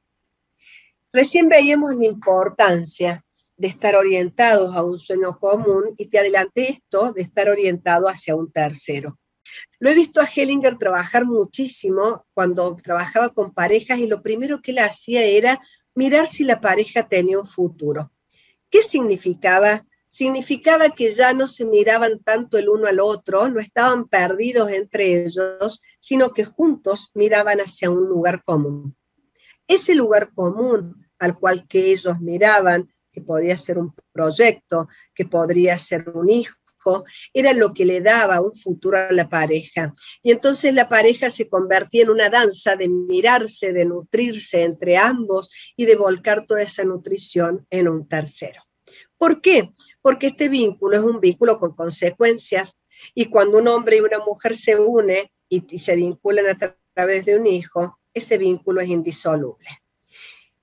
Recién 1.12 1.50
veíamos 1.50 1.94
la 1.94 2.06
importancia 2.06 3.26
de 3.58 3.68
estar 3.68 3.96
orientados 3.96 4.76
a 4.76 4.84
un 4.84 5.00
sueño 5.00 5.38
común 5.40 5.96
y 5.98 6.06
te 6.06 6.20
adelanté 6.20 6.72
esto 6.72 7.12
de 7.12 7.24
estar 7.24 7.50
orientado 7.50 8.08
hacia 8.08 8.36
un 8.36 8.52
tercero. 8.52 9.20
Lo 9.80 9.90
he 9.90 9.96
visto 9.96 10.22
a 10.22 10.26
Hellinger 10.26 10.78
trabajar 10.78 11.26
muchísimo 11.26 12.26
cuando 12.34 12.76
trabajaba 12.76 13.30
con 13.30 13.54
parejas 13.54 14.00
y 14.00 14.08
lo 14.08 14.22
primero 14.22 14.62
que 14.62 14.72
él 14.72 14.80
hacía 14.80 15.24
era 15.24 15.60
mirar 15.96 16.28
si 16.28 16.44
la 16.44 16.62
pareja 16.62 17.08
tenía 17.08 17.40
un 17.40 17.48
futuro. 17.48 18.12
¿Qué 18.70 18.84
significaba? 18.84 19.86
Significaba 20.10 20.90
que 20.90 21.10
ya 21.12 21.34
no 21.34 21.48
se 21.48 21.66
miraban 21.66 22.20
tanto 22.24 22.58
el 22.58 22.70
uno 22.70 22.88
al 22.88 23.00
otro, 23.00 23.50
no 23.50 23.60
estaban 23.60 24.08
perdidos 24.08 24.72
entre 24.72 25.26
ellos, 25.26 25.82
sino 26.00 26.34
que 26.34 26.46
juntos 26.46 27.12
miraban 27.14 27.60
hacia 27.60 27.90
un 27.90 28.08
lugar 28.08 28.44
común. 28.44 28.96
Ese 29.68 29.96
lugar 29.96 30.34
común 30.34 31.08
al 31.20 31.38
cual 31.38 31.68
que 31.68 31.92
ellos 31.92 32.20
miraban 32.20 32.94
que 33.18 33.24
podía 33.24 33.58
ser 33.58 33.80
un 33.80 33.96
proyecto, 34.12 34.88
que 35.16 35.26
podría 35.26 35.76
ser 35.80 36.08
un 36.10 36.30
hijo, 36.30 37.04
era 37.34 37.52
lo 37.52 37.74
que 37.74 37.84
le 37.84 38.00
daba 38.00 38.42
un 38.42 38.54
futuro 38.54 38.96
a 38.96 39.12
la 39.12 39.28
pareja. 39.28 39.92
Y 40.22 40.32
entonces 40.32 40.72
la 40.72 40.88
pareja 40.88 41.32
se 41.32 41.50
convertía 41.50 42.04
en 42.04 42.12
una 42.12 42.30
danza 42.30 42.76
de 42.76 42.88
mirarse, 42.88 43.74
de 43.74 43.86
nutrirse 43.86 44.64
entre 44.64 44.98
ambos 44.98 45.50
y 45.76 45.86
de 45.86 45.96
volcar 45.96 46.46
toda 46.46 46.62
esa 46.62 46.84
nutrición 46.84 47.66
en 47.72 47.88
un 47.88 48.08
tercero. 48.08 48.62
¿Por 49.18 49.42
qué? 49.42 49.72
Porque 50.00 50.28
este 50.28 50.48
vínculo 50.48 50.96
es 50.98 51.04
un 51.04 51.20
vínculo 51.20 51.58
con 51.58 51.76
consecuencias 51.76 52.78
y 53.16 53.26
cuando 53.26 53.58
un 53.58 53.68
hombre 53.68 53.98
y 53.98 54.02
una 54.02 54.20
mujer 54.20 54.56
se 54.56 54.76
unen 54.76 55.26
y, 55.50 55.80
se 55.80 55.96
vinculan 55.96 56.46
a 56.50 56.76
través 56.94 57.26
de 57.26 57.36
un 57.36 57.48
hijo, 57.48 57.98
ese 58.14 58.38
vínculo 58.38 58.80
es 58.80 58.90
indisoluble. 58.90 59.68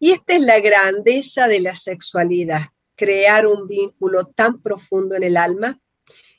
Y 0.04 0.10
esta 0.10 0.34
es 0.34 0.42
la 0.42 0.60
grandeza 0.60 1.48
de 1.48 1.60
la 1.60 1.74
sexualidad, 1.74 2.60
crear 2.94 3.46
un 3.46 3.66
vínculo 3.66 4.26
tan 4.26 4.60
profundo 4.60 5.14
en 5.14 5.22
el 5.22 5.38
alma, 5.38 5.80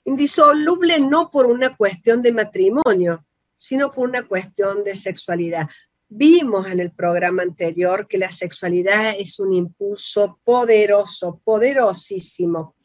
indisoluble 0.04 1.00
no 1.00 1.32
por 1.32 1.48
una 1.48 1.76
cuestión 1.76 2.22
de 2.22 2.32
matrimonio, 2.32 3.26
sino 3.58 3.92
por 3.92 4.08
una 4.08 4.22
cuestión 4.22 4.84
de 4.84 4.96
sexualidad. 4.96 5.68
Vimos 6.08 6.68
en 6.68 6.80
el 6.80 6.92
programa 6.92 7.42
anterior 7.42 8.08
que 8.08 8.20
la 8.20 8.32
sexualidad 8.32 9.16
es 9.18 9.40
un 9.40 9.52
impulso 9.52 10.40
poderoso, 10.44 11.42
poderosísimo. 11.44 12.76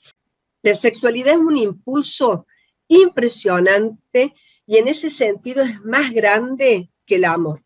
La 0.63 0.75
sexualidad 0.75 1.35
es 1.35 1.41
un 1.41 1.59
impulso 1.59 2.47
impresionante 2.89 4.33
y 4.65 4.79
en 4.79 4.89
ese 4.89 5.11
sentido 5.11 5.63
es 5.63 5.79
más 5.83 6.11
grande 6.11 6.91
que 7.05 7.17
el 7.17 7.27
amor. 7.27 7.63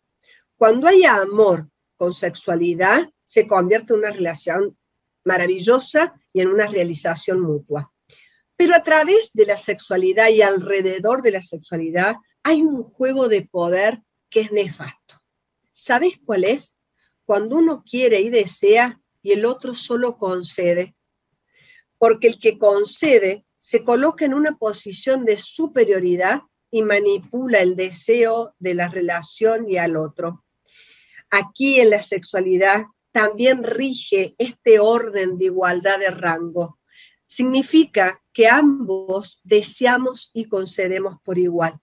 Cuando 0.57 0.89
hay 0.89 1.05
amor 1.05 1.69
con 1.97 2.13
sexualidad 2.13 3.09
se 3.25 3.47
convierte 3.47 3.93
en 3.93 3.99
una 3.99 4.11
relación 4.11 4.77
maravillosa 5.23 6.13
y 6.33 6.41
en 6.41 6.49
una 6.49 6.67
realización 6.67 7.41
mutua. 7.41 7.91
Pero 8.55 8.75
a 8.75 8.83
través 8.83 9.31
de 9.33 9.45
la 9.45 9.57
sexualidad 9.57 10.29
y 10.29 10.41
alrededor 10.41 11.21
de 11.21 11.31
la 11.31 11.41
sexualidad 11.41 12.15
hay 12.43 12.61
un 12.61 12.83
juego 12.83 13.27
de 13.27 13.41
poder 13.41 14.01
que 14.29 14.41
es 14.41 14.51
nefasto. 14.51 15.21
¿Sabes 15.73 16.19
cuál 16.23 16.45
es? 16.45 16.77
Cuando 17.25 17.57
uno 17.57 17.83
quiere 17.83 18.21
y 18.21 18.29
desea 18.29 19.01
y 19.21 19.31
el 19.31 19.45
otro 19.45 19.73
solo 19.73 20.17
concede. 20.17 20.95
Porque 21.97 22.27
el 22.27 22.39
que 22.39 22.57
concede 22.57 23.45
se 23.59 23.83
coloca 23.83 24.25
en 24.25 24.33
una 24.33 24.57
posición 24.57 25.25
de 25.25 25.37
superioridad 25.37 26.41
y 26.69 26.83
manipula 26.83 27.61
el 27.61 27.75
deseo 27.75 28.55
de 28.59 28.75
la 28.75 28.87
relación 28.87 29.69
y 29.69 29.77
al 29.77 29.97
otro 29.97 30.44
aquí 31.37 31.79
en 31.79 31.89
la 31.89 32.01
sexualidad 32.01 32.85
también 33.11 33.63
rige 33.63 34.35
este 34.37 34.79
orden 34.79 35.37
de 35.37 35.45
igualdad 35.45 35.99
de 35.99 36.09
rango. 36.09 36.79
Significa 37.25 38.21
que 38.33 38.47
ambos 38.47 39.39
deseamos 39.43 40.31
y 40.33 40.45
concedemos 40.45 41.17
por 41.23 41.37
igual. 41.37 41.79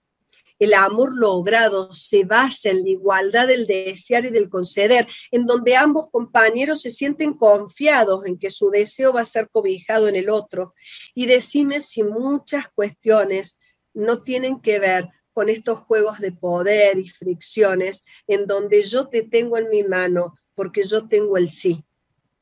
El 0.58 0.74
amor 0.74 1.16
logrado 1.16 1.92
se 1.92 2.22
basa 2.22 2.70
en 2.70 2.84
la 2.84 2.90
igualdad 2.90 3.48
del 3.48 3.66
desear 3.66 4.26
y 4.26 4.30
del 4.30 4.48
conceder, 4.48 5.08
en 5.32 5.44
donde 5.44 5.74
ambos 5.74 6.08
compañeros 6.10 6.82
se 6.82 6.92
sienten 6.92 7.32
confiados 7.32 8.24
en 8.26 8.38
que 8.38 8.50
su 8.50 8.70
deseo 8.70 9.12
va 9.12 9.22
a 9.22 9.24
ser 9.24 9.48
cobijado 9.50 10.06
en 10.06 10.14
el 10.14 10.30
otro. 10.30 10.74
Y 11.14 11.26
decime 11.26 11.80
si 11.80 12.04
muchas 12.04 12.68
cuestiones 12.74 13.58
no 13.92 14.22
tienen 14.22 14.60
que 14.60 14.78
ver 14.78 15.08
con 15.32 15.48
estos 15.48 15.80
juegos 15.80 16.20
de 16.20 16.32
poder 16.32 16.98
y 16.98 17.08
fricciones 17.08 18.04
en 18.26 18.46
donde 18.46 18.82
yo 18.82 19.08
te 19.08 19.22
tengo 19.22 19.56
en 19.56 19.68
mi 19.68 19.82
mano 19.82 20.34
porque 20.54 20.82
yo 20.84 21.08
tengo 21.08 21.36
el 21.36 21.50
sí 21.50 21.84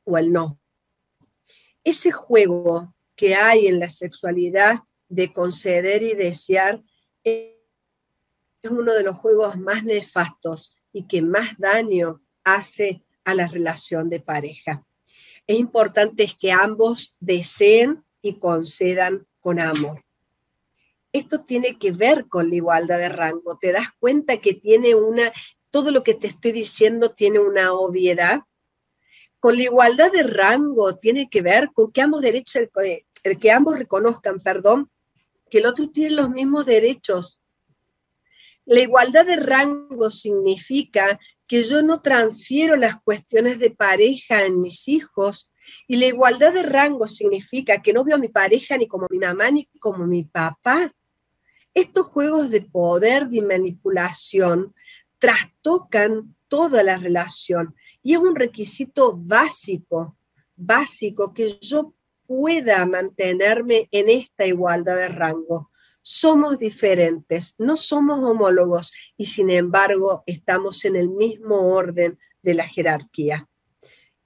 o 0.05 0.19
el 0.19 0.33
no. 0.33 0.59
Ese 1.85 2.11
juego 2.11 2.95
que 3.15 3.35
hay 3.35 3.67
en 3.67 3.79
la 3.79 3.89
sexualidad 3.89 4.81
de 5.09 5.33
conceder 5.33 6.03
y 6.03 6.15
desear 6.15 6.83
es 7.25 7.55
uno 8.69 8.93
de 8.93 9.03
los 9.03 9.17
juegos 9.17 9.59
más 9.59 9.85
nefastos 9.85 10.77
y 10.93 11.07
que 11.07 11.23
más 11.23 11.59
daño 11.59 12.23
hace 12.45 13.03
a 13.25 13.35
la 13.35 13.47
relación 13.47 14.11
de 14.11 14.21
pareja. 14.21 14.85
Es 15.47 15.59
importante 15.59 16.29
que 16.39 16.53
ambos 16.53 17.17
deseen 17.21 18.05
y 18.23 18.39
concedan 18.39 19.27
con 19.41 19.59
amor 19.61 20.05
esto 21.13 21.41
tiene 21.45 21.79
que 21.79 21.93
ver 21.93 22.27
con 22.29 22.51
la 22.51 22.57
igualdad 22.57 22.99
de 22.99 23.09
rango. 23.09 23.59
Te 23.59 23.73
das 23.73 23.89
cuenta 23.99 24.39
que 24.39 24.55
tiene 24.55 24.95
una, 24.95 25.33
todo 25.71 25.91
lo 25.91 26.03
que 26.03 26.15
te 26.15 26.29
estoy 26.29 26.53
diciendo 26.53 27.11
tiene 27.11 27.39
una 27.39 27.73
obviedad. 27.73 28.43
Con 29.39 29.57
la 29.57 29.65
igualdad 29.65 30.13
de 30.13 30.23
rango 30.23 30.97
tiene 30.97 31.29
que 31.31 31.43
ver 31.43 31.71
con 31.73 31.93
que 31.93 32.03
ambos 32.03 32.21
derechos, 32.21 32.69
que 33.41 33.51
ambos 33.51 33.79
reconozcan, 33.79 34.39
perdón, 34.39 34.91
que 35.51 35.59
el 35.59 35.67
otro 35.67 35.91
tiene 35.91 36.11
los 36.11 36.31
mismos 36.31 36.67
derechos. 36.67 37.41
La 38.65 38.81
igualdad 38.81 39.27
de 39.27 39.37
rango 39.37 40.11
significa 40.11 41.19
que 41.49 41.65
yo 41.65 41.83
no 41.83 42.01
transfiero 42.01 42.77
las 42.77 43.03
cuestiones 43.03 43.59
de 43.59 43.71
pareja 43.71 44.47
en 44.47 44.61
mis 44.61 44.87
hijos 44.87 45.51
y 45.89 45.97
la 45.97 46.07
igualdad 46.07 46.55
de 46.55 46.63
rango 46.63 47.09
significa 47.09 47.83
que 47.83 47.93
no 47.93 48.05
veo 48.05 48.15
a 48.15 48.21
mi 48.21 48.29
pareja 48.29 48.77
ni 48.77 48.87
como 48.87 49.09
mi 49.11 49.19
mamá 49.19 49.51
ni 49.51 49.67
como 49.81 50.07
mi 50.07 50.23
papá. 50.23 50.93
Estos 51.75 52.07
juegos 52.07 52.51
de 52.51 52.63
poder 52.63 53.29
y 53.31 53.41
manipulación 53.43 54.75
trastocan 55.19 56.35
toda 56.49 56.83
la 56.83 56.97
relación 56.97 57.77
y 58.03 58.15
es 58.15 58.19
un 58.19 58.35
requisito 58.35 59.17
básico, 59.17 60.17
básico 60.57 61.33
que 61.33 61.59
yo 61.61 61.95
pueda 62.27 62.85
mantenerme 62.87 63.89
en 63.93 64.09
esta 64.09 64.47
igualdad 64.47 64.97
de 64.97 65.09
rango. 65.09 65.71
Somos 66.03 66.59
diferentes, 66.59 67.55
no 67.59 67.77
somos 67.77 68.19
homólogos 68.19 68.93
y 69.17 69.27
sin 69.27 69.51
embargo 69.51 70.23
estamos 70.27 70.85
en 70.85 70.97
el 70.97 71.09
mismo 71.09 71.73
orden 71.73 72.19
de 72.43 72.55
la 72.55 72.67
jerarquía. 72.67 73.49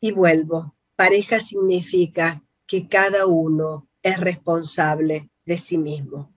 Y 0.01 0.13
vuelvo, 0.13 0.77
pareja 0.97 1.41
significa 1.41 2.43
que 2.67 2.89
cada 2.89 3.27
uno 3.27 3.89
es 4.03 4.19
responsable 4.21 5.31
de 5.45 5.59
sí 5.59 5.79
mismo. 5.79 6.34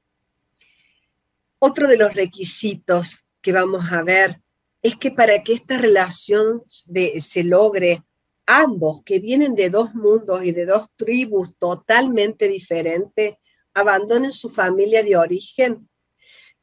Otro 1.60 1.88
de 1.88 1.98
los 1.98 2.14
requisitos 2.14 3.28
que 3.42 3.52
vamos 3.52 3.92
a 3.92 4.04
ver 4.04 4.42
es 4.82 4.96
que 4.96 5.12
para 5.12 5.44
que 5.44 5.54
esta 5.54 5.78
relación 5.78 6.64
se 6.70 7.44
logre 7.44 8.04
ambos 8.46 9.04
que 9.04 9.20
vienen 9.20 9.56
de 9.56 9.70
dos 9.70 9.94
mundos 9.94 10.44
y 10.44 10.52
de 10.52 10.66
dos 10.66 10.90
tribus 10.96 11.58
totalmente 11.58 12.48
diferentes 12.48 13.36
abandonen 13.74 14.32
su 14.32 14.50
familia 14.50 15.04
de 15.04 15.18
origen, 15.18 15.90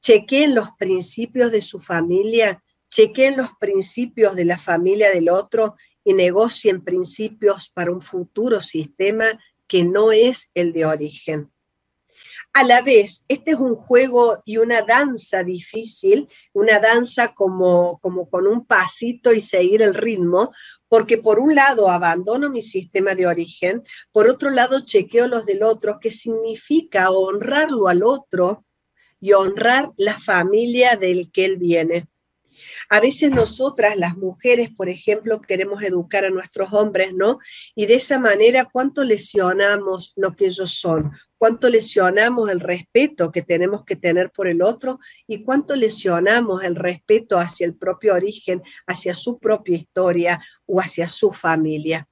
chequeen 0.01 0.55
los 0.55 0.69
principios 0.79 1.53
de 1.53 1.63
su 1.63 1.81
familia, 1.81 2.63
chequeen 2.89 3.37
los 3.37 3.51
principios 3.59 4.35
de 4.35 4.45
la 4.45 4.59
familia 4.59 5.11
del 5.11 5.29
otro 5.29 5.77
y 6.05 6.15
negocien 6.15 6.85
principios 6.85 7.69
para 7.69 7.91
un 7.91 8.01
futuro 8.01 8.63
sistema 8.63 9.27
que 9.67 9.85
no 9.85 10.13
es 10.13 10.51
el 10.55 10.73
de 10.73 10.87
origen. 10.87 11.54
A 12.57 12.63
la 12.63 12.83
vez, 12.83 13.25
este 13.27 13.51
es 13.51 13.59
un 13.59 13.75
juego 13.75 14.41
y 14.45 14.59
una 14.59 14.83
danza 14.83 15.43
difícil, 15.43 16.29
una 16.53 16.79
danza 16.79 17.35
como, 17.35 17.99
como 17.99 18.31
con 18.31 18.47
un 18.47 18.65
pasito 18.65 19.33
y 19.33 19.43
seguir 19.43 19.83
el 19.83 19.93
ritmo, 19.93 20.53
porque 20.89 21.19
por 21.19 21.41
un 21.41 21.57
lado 21.57 21.89
abandono 21.89 22.51
mi 22.51 22.63
sistema 22.63 23.17
de 23.17 23.27
origen, 23.27 23.83
por 24.13 24.29
otro 24.29 24.51
lado 24.51 24.87
chequeo 24.87 25.27
los 25.27 25.47
del 25.47 25.65
otro, 25.65 25.99
que 25.99 26.13
significa 26.13 27.11
honrarlo 27.11 27.89
al 27.89 28.05
otro 28.05 28.65
y 29.21 29.33
honrar 29.33 29.91
la 29.97 30.21
familia 30.21 30.95
del 30.95 31.33
que 31.33 31.47
él 31.47 31.57
viene. 31.57 32.07
A 32.89 33.01
veces 33.01 33.33
nosotras, 33.33 33.97
las 33.97 34.17
mujeres, 34.17 34.71
por 34.71 34.89
ejemplo, 34.89 35.41
queremos 35.41 35.83
educar 35.83 36.25
a 36.25 36.31
nuestros 36.31 36.73
hombres, 36.73 37.13
¿no? 37.15 37.41
Y 37.75 37.87
de 37.87 37.97
esa 37.97 38.21
manera, 38.21 38.69
¿cuánto 38.71 39.03
lesionamos 39.03 40.13
lo 40.15 40.37
que 40.37 40.47
ellos 40.47 40.71
son? 40.71 41.11
¿Cuánto 41.39 41.69
lesionamos 41.69 42.51
el 42.51 42.61
respeto 42.61 43.31
que 43.31 43.43
tenemos 43.43 43.85
que 43.85 43.97
tener 43.97 44.31
por 44.31 44.47
el 44.47 44.63
otro? 44.63 44.99
¿Y 45.27 45.43
cuánto 45.43 45.77
lesionamos 45.77 46.63
el 46.65 46.77
respeto 46.77 47.39
hacia 47.39 47.67
el 47.67 47.75
propio 47.75 48.15
origen, 48.15 48.63
hacia 48.87 49.15
su 49.15 49.39
propia 49.39 49.77
historia 49.77 50.41
o 50.67 50.81
hacia 50.81 51.09
su 51.09 51.33
familia? 51.33 52.09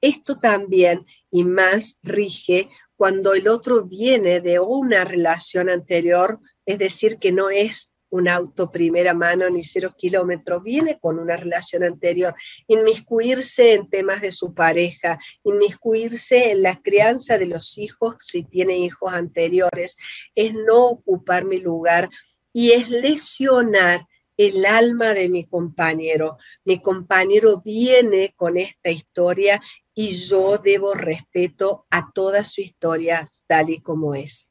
Esto 0.00 0.38
también 0.38 1.04
y 1.30 1.44
más 1.44 1.98
rige 2.02 2.70
cuando 2.96 3.34
el 3.34 3.48
otro 3.48 3.84
viene 3.84 4.40
de 4.40 4.60
una 4.60 5.04
relación 5.04 5.68
anterior, 5.68 6.40
es 6.66 6.78
decir, 6.78 7.18
que 7.18 7.32
no 7.32 7.50
es 7.50 7.92
un 8.10 8.28
auto 8.28 8.70
primera 8.70 9.14
mano 9.14 9.48
ni 9.50 9.62
cero 9.62 9.94
kilómetros, 9.96 10.62
viene 10.62 10.98
con 10.98 11.18
una 11.18 11.36
relación 11.36 11.84
anterior. 11.84 12.34
Inmiscuirse 12.66 13.74
en 13.74 13.88
temas 13.88 14.20
de 14.20 14.32
su 14.32 14.54
pareja, 14.54 15.18
inmiscuirse 15.44 16.50
en 16.50 16.62
la 16.62 16.80
crianza 16.80 17.38
de 17.38 17.46
los 17.46 17.78
hijos 17.78 18.16
si 18.20 18.44
tiene 18.44 18.78
hijos 18.78 19.12
anteriores, 19.12 19.96
es 20.34 20.54
no 20.54 20.86
ocupar 20.86 21.44
mi 21.44 21.58
lugar 21.58 22.08
y 22.52 22.72
es 22.72 22.88
lesionar 22.88 24.06
el 24.36 24.64
alma 24.64 25.14
de 25.14 25.28
mi 25.28 25.44
compañero. 25.44 26.38
Mi 26.64 26.80
compañero 26.80 27.60
viene 27.60 28.32
con 28.36 28.56
esta 28.56 28.90
historia 28.90 29.60
y 29.94 30.12
yo 30.12 30.58
debo 30.58 30.94
respeto 30.94 31.86
a 31.90 32.10
toda 32.12 32.44
su 32.44 32.60
historia 32.60 33.30
tal 33.48 33.70
y 33.70 33.80
como 33.80 34.14
es. 34.14 34.50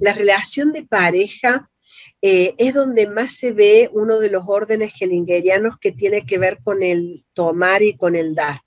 La 0.00 0.12
relación 0.12 0.72
de 0.72 0.84
pareja 0.84 1.68
eh, 2.20 2.54
es 2.58 2.74
donde 2.74 3.06
más 3.06 3.32
se 3.32 3.52
ve 3.52 3.88
uno 3.92 4.18
de 4.18 4.30
los 4.30 4.44
órdenes 4.46 4.92
hellingerianos 5.00 5.78
que 5.78 5.92
tiene 5.92 6.26
que 6.26 6.38
ver 6.38 6.58
con 6.62 6.82
el 6.82 7.24
tomar 7.32 7.82
y 7.82 7.96
con 7.96 8.16
el 8.16 8.34
dar. 8.34 8.60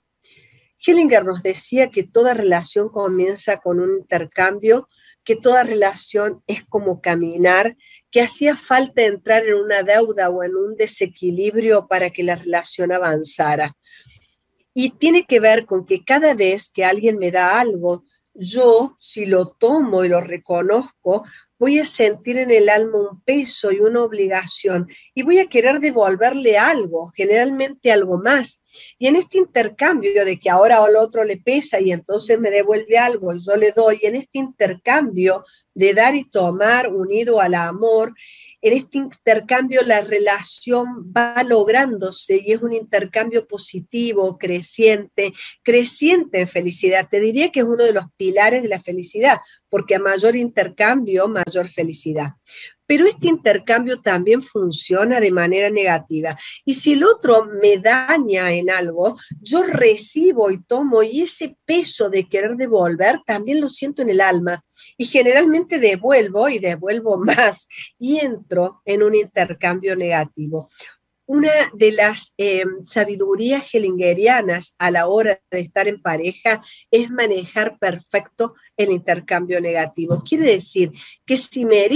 Hellinger 0.84 1.24
nos 1.24 1.42
decía 1.42 1.90
que 1.90 2.02
toda 2.02 2.34
relación 2.34 2.88
comienza 2.88 3.58
con 3.58 3.78
un 3.78 3.98
intercambio, 3.98 4.88
que 5.22 5.36
toda 5.36 5.62
relación 5.62 6.42
es 6.46 6.64
como 6.64 7.00
caminar, 7.00 7.76
que 8.10 8.22
hacía 8.22 8.56
falta 8.56 9.02
entrar 9.02 9.46
en 9.46 9.54
una 9.54 9.82
deuda 9.82 10.28
o 10.30 10.42
en 10.42 10.56
un 10.56 10.74
desequilibrio 10.74 11.86
para 11.86 12.10
que 12.10 12.24
la 12.24 12.34
relación 12.34 12.90
avanzara. 12.90 13.76
Y 14.74 14.90
tiene 14.90 15.24
que 15.24 15.38
ver 15.38 15.66
con 15.66 15.86
que 15.86 16.02
cada 16.04 16.34
vez 16.34 16.70
que 16.70 16.84
alguien 16.84 17.18
me 17.18 17.30
da 17.30 17.60
algo, 17.60 18.02
yo, 18.34 18.96
si 18.98 19.26
lo 19.26 19.50
tomo 19.50 20.04
y 20.04 20.08
lo 20.08 20.20
reconozco, 20.20 21.24
voy 21.62 21.78
a 21.78 21.86
sentir 21.86 22.38
en 22.38 22.50
el 22.50 22.68
alma 22.68 22.98
un 22.98 23.20
peso 23.20 23.70
y 23.70 23.78
una 23.78 24.02
obligación 24.02 24.88
y 25.14 25.22
voy 25.22 25.38
a 25.38 25.46
querer 25.46 25.78
devolverle 25.78 26.58
algo, 26.58 27.12
generalmente 27.14 27.92
algo 27.92 28.18
más. 28.18 28.64
Y 28.98 29.06
en 29.06 29.14
este 29.14 29.38
intercambio 29.38 30.24
de 30.24 30.40
que 30.40 30.50
ahora 30.50 30.82
al 30.82 30.96
otro 30.96 31.22
le 31.22 31.36
pesa 31.36 31.80
y 31.80 31.92
entonces 31.92 32.40
me 32.40 32.50
devuelve 32.50 32.98
algo 32.98 33.32
yo 33.34 33.54
le 33.54 33.70
doy, 33.70 34.00
en 34.02 34.16
este 34.16 34.38
intercambio 34.40 35.44
de 35.72 35.94
dar 35.94 36.16
y 36.16 36.28
tomar 36.28 36.92
unido 36.92 37.40
al 37.40 37.54
amor, 37.54 38.12
en 38.62 38.72
este 38.72 38.98
intercambio 38.98 39.82
la 39.82 40.00
relación 40.00 41.12
va 41.14 41.42
lográndose 41.42 42.40
y 42.44 42.52
es 42.52 42.62
un 42.62 42.72
intercambio 42.72 43.46
positivo, 43.46 44.38
creciente, 44.38 45.32
creciente 45.62 46.40
en 46.40 46.48
felicidad. 46.48 47.08
Te 47.10 47.20
diría 47.20 47.50
que 47.50 47.60
es 47.60 47.66
uno 47.66 47.84
de 47.84 47.92
los 47.92 48.04
pilares 48.16 48.62
de 48.62 48.68
la 48.68 48.80
felicidad, 48.80 49.38
porque 49.68 49.96
a 49.96 49.98
mayor 49.98 50.36
intercambio, 50.36 51.26
mayor 51.26 51.68
felicidad. 51.68 52.34
Pero 52.92 53.06
este 53.06 53.28
intercambio 53.28 54.02
también 54.02 54.42
funciona 54.42 55.18
de 55.18 55.32
manera 55.32 55.70
negativa. 55.70 56.38
Y 56.62 56.74
si 56.74 56.92
el 56.92 57.04
otro 57.04 57.46
me 57.46 57.78
daña 57.78 58.52
en 58.52 58.68
algo, 58.68 59.16
yo 59.40 59.62
recibo 59.62 60.50
y 60.50 60.62
tomo 60.62 61.02
y 61.02 61.22
ese 61.22 61.56
peso 61.64 62.10
de 62.10 62.28
querer 62.28 62.54
devolver 62.56 63.20
también 63.26 63.62
lo 63.62 63.70
siento 63.70 64.02
en 64.02 64.10
el 64.10 64.20
alma. 64.20 64.62
Y 64.98 65.06
generalmente 65.06 65.78
devuelvo 65.78 66.50
y 66.50 66.58
devuelvo 66.58 67.16
más 67.24 67.66
y 67.98 68.18
entro 68.18 68.82
en 68.84 69.02
un 69.02 69.14
intercambio 69.14 69.96
negativo. 69.96 70.68
Una 71.24 71.72
de 71.72 71.92
las 71.92 72.34
eh, 72.36 72.64
sabidurías 72.84 73.72
hellingerianas 73.72 74.74
a 74.78 74.90
la 74.90 75.06
hora 75.06 75.40
de 75.50 75.60
estar 75.60 75.88
en 75.88 76.02
pareja 76.02 76.62
es 76.90 77.08
manejar 77.08 77.78
perfecto 77.78 78.54
el 78.76 78.90
intercambio 78.90 79.62
negativo. 79.62 80.22
Quiere 80.28 80.44
decir 80.44 80.92
que 81.24 81.38
si 81.38 81.64
me 81.64 81.88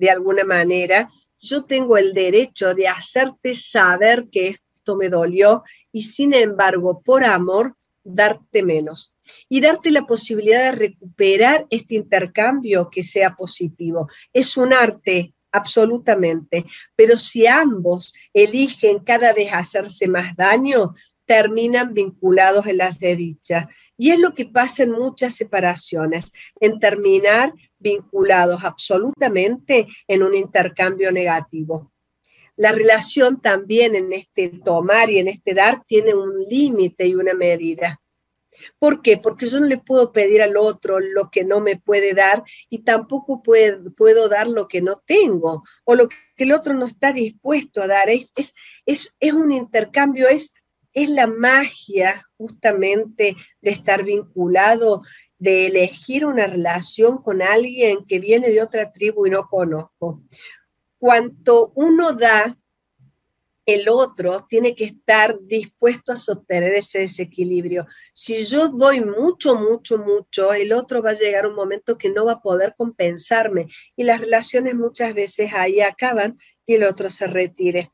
de 0.00 0.10
alguna 0.10 0.44
manera, 0.44 1.10
yo 1.38 1.64
tengo 1.64 1.98
el 1.98 2.14
derecho 2.14 2.74
de 2.74 2.88
hacerte 2.88 3.54
saber 3.54 4.28
que 4.30 4.48
esto 4.48 4.96
me 4.96 5.10
dolió 5.10 5.62
y 5.92 6.02
sin 6.04 6.32
embargo, 6.32 7.02
por 7.02 7.22
amor, 7.22 7.76
darte 8.02 8.62
menos 8.62 9.14
y 9.50 9.60
darte 9.60 9.90
la 9.90 10.06
posibilidad 10.06 10.72
de 10.72 10.78
recuperar 10.78 11.66
este 11.68 11.96
intercambio 11.96 12.88
que 12.90 13.02
sea 13.02 13.36
positivo. 13.36 14.08
Es 14.32 14.56
un 14.56 14.72
arte 14.72 15.34
absolutamente, 15.52 16.64
pero 16.96 17.18
si 17.18 17.46
ambos 17.46 18.14
eligen 18.32 19.00
cada 19.00 19.34
vez 19.34 19.52
hacerse 19.52 20.08
más 20.08 20.34
daño, 20.34 20.94
terminan 21.26 21.92
vinculados 21.92 22.66
en 22.66 22.78
las 22.78 22.98
desdichas. 22.98 23.66
Y 23.98 24.10
es 24.10 24.18
lo 24.18 24.34
que 24.34 24.46
pasa 24.46 24.82
en 24.82 24.92
muchas 24.92 25.34
separaciones, 25.34 26.32
en 26.58 26.80
terminar 26.80 27.52
vinculados 27.80 28.62
absolutamente 28.62 29.88
en 30.06 30.22
un 30.22 30.34
intercambio 30.34 31.10
negativo. 31.10 31.90
La 32.56 32.72
relación 32.72 33.40
también 33.40 33.96
en 33.96 34.12
este 34.12 34.50
tomar 34.64 35.10
y 35.10 35.18
en 35.18 35.28
este 35.28 35.54
dar 35.54 35.82
tiene 35.86 36.14
un 36.14 36.44
límite 36.44 37.06
y 37.06 37.14
una 37.14 37.34
medida. 37.34 38.00
¿Por 38.78 39.00
qué? 39.00 39.16
Porque 39.16 39.46
yo 39.46 39.60
no 39.60 39.66
le 39.66 39.78
puedo 39.78 40.12
pedir 40.12 40.42
al 40.42 40.56
otro 40.56 41.00
lo 41.00 41.30
que 41.30 41.44
no 41.44 41.60
me 41.60 41.76
puede 41.76 42.14
dar 42.14 42.42
y 42.68 42.80
tampoco 42.80 43.42
puedo, 43.42 44.28
dar 44.28 44.46
lo 44.46 44.68
que 44.68 44.82
no 44.82 45.02
tengo 45.06 45.62
o 45.84 45.94
lo 45.94 46.08
que 46.08 46.16
el 46.44 46.52
otro 46.52 46.74
no 46.74 46.86
está 46.86 47.12
dispuesto 47.12 47.82
a 47.82 47.86
dar. 47.86 48.10
Es, 48.10 48.30
es, 48.84 49.16
es 49.18 49.32
un 49.32 49.52
intercambio, 49.52 50.28
es, 50.28 50.52
es 50.92 51.08
la 51.08 51.26
magia 51.26 52.28
justamente 52.36 53.36
de 53.60 53.70
estar 53.70 54.04
vinculado, 54.04 55.02
de 55.40 55.66
elegir 55.66 56.26
una 56.26 56.46
relación 56.46 57.18
con 57.18 57.42
alguien 57.42 58.04
que 58.06 58.20
viene 58.20 58.50
de 58.50 58.62
otra 58.62 58.92
tribu 58.92 59.26
y 59.26 59.30
no 59.30 59.48
conozco. 59.48 60.22
Cuanto 60.98 61.72
uno 61.74 62.12
da, 62.12 62.56
el 63.64 63.88
otro 63.88 64.46
tiene 64.48 64.74
que 64.74 64.84
estar 64.84 65.38
dispuesto 65.40 66.12
a 66.12 66.18
sostener 66.18 66.74
ese 66.74 67.00
desequilibrio. 67.00 67.86
Si 68.12 68.44
yo 68.44 68.68
doy 68.68 69.00
mucho, 69.00 69.54
mucho, 69.54 69.98
mucho, 69.98 70.52
el 70.52 70.74
otro 70.74 71.02
va 71.02 71.10
a 71.10 71.14
llegar 71.14 71.46
un 71.46 71.54
momento 71.54 71.96
que 71.96 72.10
no 72.10 72.26
va 72.26 72.32
a 72.32 72.42
poder 72.42 72.74
compensarme 72.76 73.68
y 73.96 74.04
las 74.04 74.20
relaciones 74.20 74.74
muchas 74.74 75.14
veces 75.14 75.52
ahí 75.54 75.80
acaban 75.80 76.38
y 76.66 76.74
el 76.74 76.84
otro 76.84 77.10
se 77.10 77.26
retire. 77.26 77.92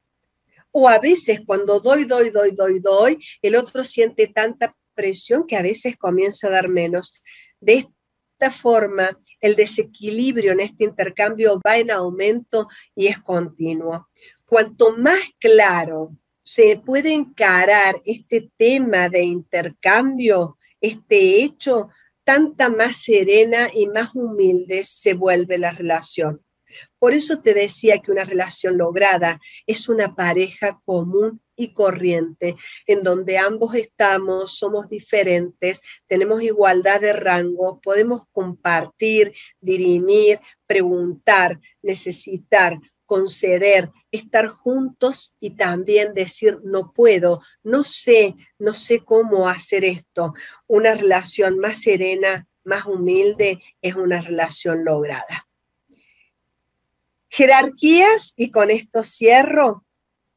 O 0.73 0.89
a 0.89 0.99
veces 0.99 1.43
cuando 1.47 1.79
doy, 1.79 2.05
doy, 2.05 2.31
doy, 2.31 2.51
doy, 2.51 2.81
doy, 2.81 3.25
el 3.41 3.55
otro 3.55 3.85
siente 3.85 4.27
tanta 4.27 4.77
presión 4.97 5.47
que 5.47 5.57
a 5.57 5.63
veces 5.63 5.97
comienza 5.97 6.49
a 6.49 6.51
dar 6.51 6.69
menos. 6.69 7.23
De 7.61 7.87
esta 8.33 8.51
forma, 8.51 9.17
el 9.41 9.55
desequilibrio 9.55 10.53
en 10.53 10.61
este 10.61 10.85
intercambio 10.85 11.61
va 11.65 11.79
en 11.79 11.93
aumento 11.93 12.67
y 12.97 13.07
es 13.07 13.21
continuo 13.21 14.09
cuanto 14.47 14.97
más 14.97 15.21
claro 15.39 16.17
se 16.43 16.81
puede 16.85 17.13
encarar 17.13 18.01
este 18.05 18.51
tema 18.57 19.09
de 19.09 19.23
intercambio, 19.23 20.59
este 20.81 21.43
hecho, 21.43 21.89
tanta 22.23 22.69
más 22.69 23.03
serena 23.03 23.69
y 23.75 23.89
más 23.89 24.11
humilde 24.15 24.85
se 24.85 25.15
vuelve 25.15 25.59
la 25.59 25.73
relación. 25.73 26.41
Por 27.07 27.15
eso 27.15 27.39
te 27.39 27.55
decía 27.55 28.01
que 28.01 28.11
una 28.11 28.25
relación 28.25 28.79
lograda 28.79 29.41
es 29.65 29.89
una 29.89 30.17
pareja 30.17 30.81
común 30.85 31.41
y 31.55 31.73
corriente, 31.73 32.57
en 32.85 33.05
donde 33.05 33.39
ambos 33.39 33.77
estamos, 33.77 34.59
somos 34.59 34.89
diferentes, 34.89 35.83
tenemos 36.09 36.43
igualdad 36.43 37.01
de 37.01 37.13
rango, 37.13 37.81
podemos 37.81 38.25
compartir, 38.33 39.33
dirimir, 39.61 40.41
preguntar, 40.67 41.61
necesitar, 41.81 42.77
conceder, 43.05 43.93
estar 44.11 44.49
juntos 44.49 45.33
y 45.39 45.51
también 45.51 46.13
decir, 46.13 46.59
no 46.65 46.93
puedo, 46.93 47.41
no 47.63 47.85
sé, 47.85 48.35
no 48.59 48.75
sé 48.75 48.99
cómo 48.99 49.49
hacer 49.49 49.85
esto. 49.85 50.35
Una 50.67 50.93
relación 50.93 51.61
más 51.61 51.83
serena, 51.83 52.49
más 52.65 52.85
humilde, 52.85 53.63
es 53.81 53.95
una 53.95 54.21
relación 54.21 54.85
lograda. 54.85 55.47
Jerarquías, 57.37 58.33
y 58.39 58.51
con 58.51 58.71
esto 58.71 59.03
cierro, 59.03 59.85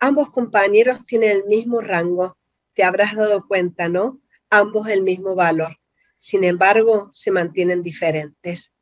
ambos 0.01 0.31
compañeros 0.31 1.05
tienen 1.05 1.29
el 1.29 1.45
mismo 1.45 1.79
rango, 1.79 2.37
te 2.73 2.83
habrás 2.83 3.15
dado 3.15 3.47
cuenta, 3.47 3.87
¿no? 3.87 4.19
Ambos 4.49 4.89
el 4.89 5.01
mismo 5.01 5.33
valor. 5.33 5.77
Sin 6.19 6.43
embargo, 6.43 7.09
se 7.13 7.31
mantienen 7.31 7.83
diferentes. 7.83 8.73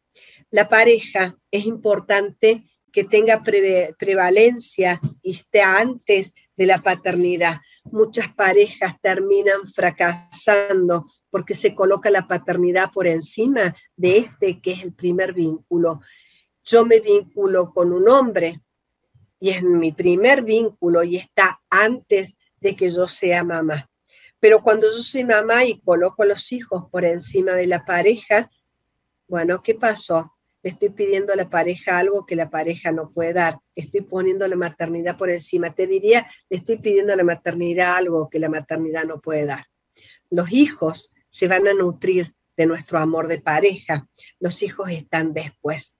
La 0.49 0.67
pareja 0.67 1.37
es 1.51 1.67
importante 1.67 2.63
que 2.91 3.03
tenga 3.03 3.43
prevalencia 3.43 4.99
y 5.21 5.33
esté 5.33 5.61
antes 5.61 6.33
de 6.55 6.65
la 6.65 6.81
paternidad. 6.81 7.57
Muchas 7.83 8.33
parejas 8.33 8.95
terminan 8.99 9.67
fracasando 9.67 11.05
porque 11.29 11.53
se 11.53 11.75
coloca 11.75 12.09
la 12.09 12.27
paternidad 12.27 12.89
por 12.91 13.05
encima 13.05 13.75
de 13.95 14.17
este 14.17 14.59
que 14.59 14.71
es 14.71 14.81
el 14.81 14.93
primer 14.93 15.33
vínculo. 15.33 16.01
Yo 16.67 16.85
me 16.85 16.99
vinculo 16.99 17.73
con 17.73 17.91
un 17.91 18.07
hombre 18.09 18.61
y 19.39 19.49
es 19.49 19.63
mi 19.63 19.91
primer 19.91 20.43
vínculo 20.43 21.03
y 21.03 21.17
está 21.17 21.61
antes 21.69 22.37
de 22.59 22.75
que 22.75 22.91
yo 22.91 23.07
sea 23.07 23.43
mamá. 23.43 23.89
Pero 24.39 24.61
cuando 24.61 24.87
yo 24.87 25.01
soy 25.01 25.23
mamá 25.23 25.65
y 25.65 25.79
coloco 25.79 26.23
a 26.23 26.27
los 26.27 26.51
hijos 26.51 26.83
por 26.91 27.05
encima 27.05 27.53
de 27.53 27.67
la 27.67 27.85
pareja, 27.85 28.51
bueno, 29.27 29.61
¿qué 29.63 29.73
pasó? 29.73 30.37
le 30.63 30.71
estoy 30.71 30.89
pidiendo 30.89 31.33
a 31.33 31.35
la 31.35 31.49
pareja 31.49 31.97
algo 31.97 32.25
que 32.25 32.35
la 32.35 32.49
pareja 32.49 32.91
no 32.91 33.11
puede 33.11 33.33
dar, 33.33 33.59
estoy 33.75 34.01
poniendo 34.01 34.47
la 34.47 34.55
maternidad 34.55 35.17
por 35.17 35.29
encima. 35.29 35.73
Te 35.73 35.87
diría, 35.87 36.29
le 36.49 36.57
estoy 36.57 36.77
pidiendo 36.77 37.13
a 37.13 37.15
la 37.15 37.23
maternidad 37.23 37.95
algo 37.95 38.29
que 38.29 38.39
la 38.39 38.49
maternidad 38.49 39.05
no 39.05 39.21
puede 39.21 39.45
dar. 39.45 39.67
Los 40.29 40.51
hijos 40.51 41.13
se 41.29 41.47
van 41.47 41.67
a 41.67 41.73
nutrir 41.73 42.35
de 42.57 42.65
nuestro 42.65 42.99
amor 42.99 43.27
de 43.27 43.39
pareja, 43.39 44.09
los 44.39 44.63
hijos 44.63 44.89
están 44.89 45.33
después. 45.33 45.96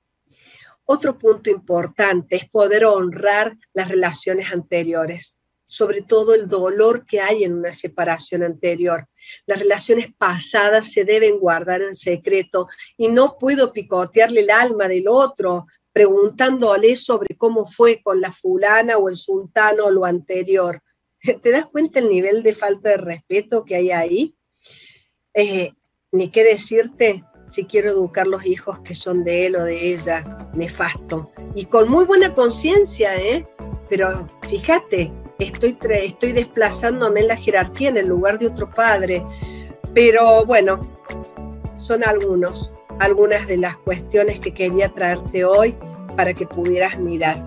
Otro 0.90 1.18
punto 1.18 1.50
importante 1.50 2.38
es 2.38 2.50
poder 2.50 2.86
honrar 2.86 3.58
las 3.74 3.90
relaciones 3.90 4.52
anteriores 4.52 5.38
sobre 5.68 6.02
todo 6.02 6.34
el 6.34 6.48
dolor 6.48 7.06
que 7.06 7.20
hay 7.20 7.44
en 7.44 7.54
una 7.54 7.74
separación 7.74 8.42
anterior. 8.42 9.08
Las 9.46 9.60
relaciones 9.60 10.08
pasadas 10.18 10.92
se 10.92 11.04
deben 11.04 11.40
guardar 11.40 11.82
en 11.82 11.94
secreto 11.94 12.68
y 12.96 13.10
no 13.10 13.38
puedo 13.38 13.74
picotearle 13.74 14.42
el 14.42 14.50
alma 14.50 14.88
del 14.88 15.08
otro 15.10 15.68
preguntándole 15.92 16.96
sobre 16.96 17.36
cómo 17.36 17.66
fue 17.66 18.02
con 18.02 18.22
la 18.22 18.32
fulana 18.32 18.98
o 18.98 19.10
el 19.10 19.18
sultano 19.18 19.86
o 19.86 19.92
lo 19.92 20.06
anterior. 20.06 20.82
¿Te 21.42 21.52
das 21.52 21.66
cuenta 21.66 22.00
el 22.00 22.08
nivel 22.08 22.44
de 22.44 22.56
falta 22.56 22.92
de 22.92 22.98
respeto 22.98 23.66
que 23.66 23.76
hay 23.76 23.92
ahí? 23.92 24.36
Eh, 25.34 25.74
ni 26.12 26.32
qué 26.32 26.44
decirte 26.44 27.26
si 27.48 27.66
quiero 27.66 27.90
educar 27.90 28.28
los 28.28 28.46
hijos 28.46 28.80
que 28.80 28.96
son 28.96 29.24
de 29.24 29.48
él 29.48 29.56
o 29.56 29.64
de 29.64 29.94
ella, 29.94 30.24
nefasto. 30.54 31.32
Y 31.56 31.66
con 31.66 31.90
muy 31.90 32.06
buena 32.06 32.34
conciencia, 32.34 33.16
¿eh? 33.16 33.48
Pero 33.90 34.28
fíjate, 34.50 35.12
estoy, 35.40 35.78
estoy 35.90 36.32
desplazándome 36.34 37.22
en 37.22 37.28
la 37.28 37.38
jerarquía 37.38 37.90
en 37.90 37.98
el 37.98 38.08
lugar 38.08 38.38
de 38.40 38.48
otro 38.48 38.70
padre. 38.70 39.24
Pero 39.94 40.46
bueno, 40.46 40.80
son 41.78 42.04
algunos, 42.04 42.72
algunas 43.00 43.48
de 43.48 43.58
las 43.58 43.78
cuestiones 43.78 44.40
que 44.40 44.54
quería 44.54 44.90
traerte 44.90 45.46
hoy 45.46 45.76
para 46.16 46.34
que 46.34 46.46
pudieras 46.46 47.00
mirar. 47.00 47.46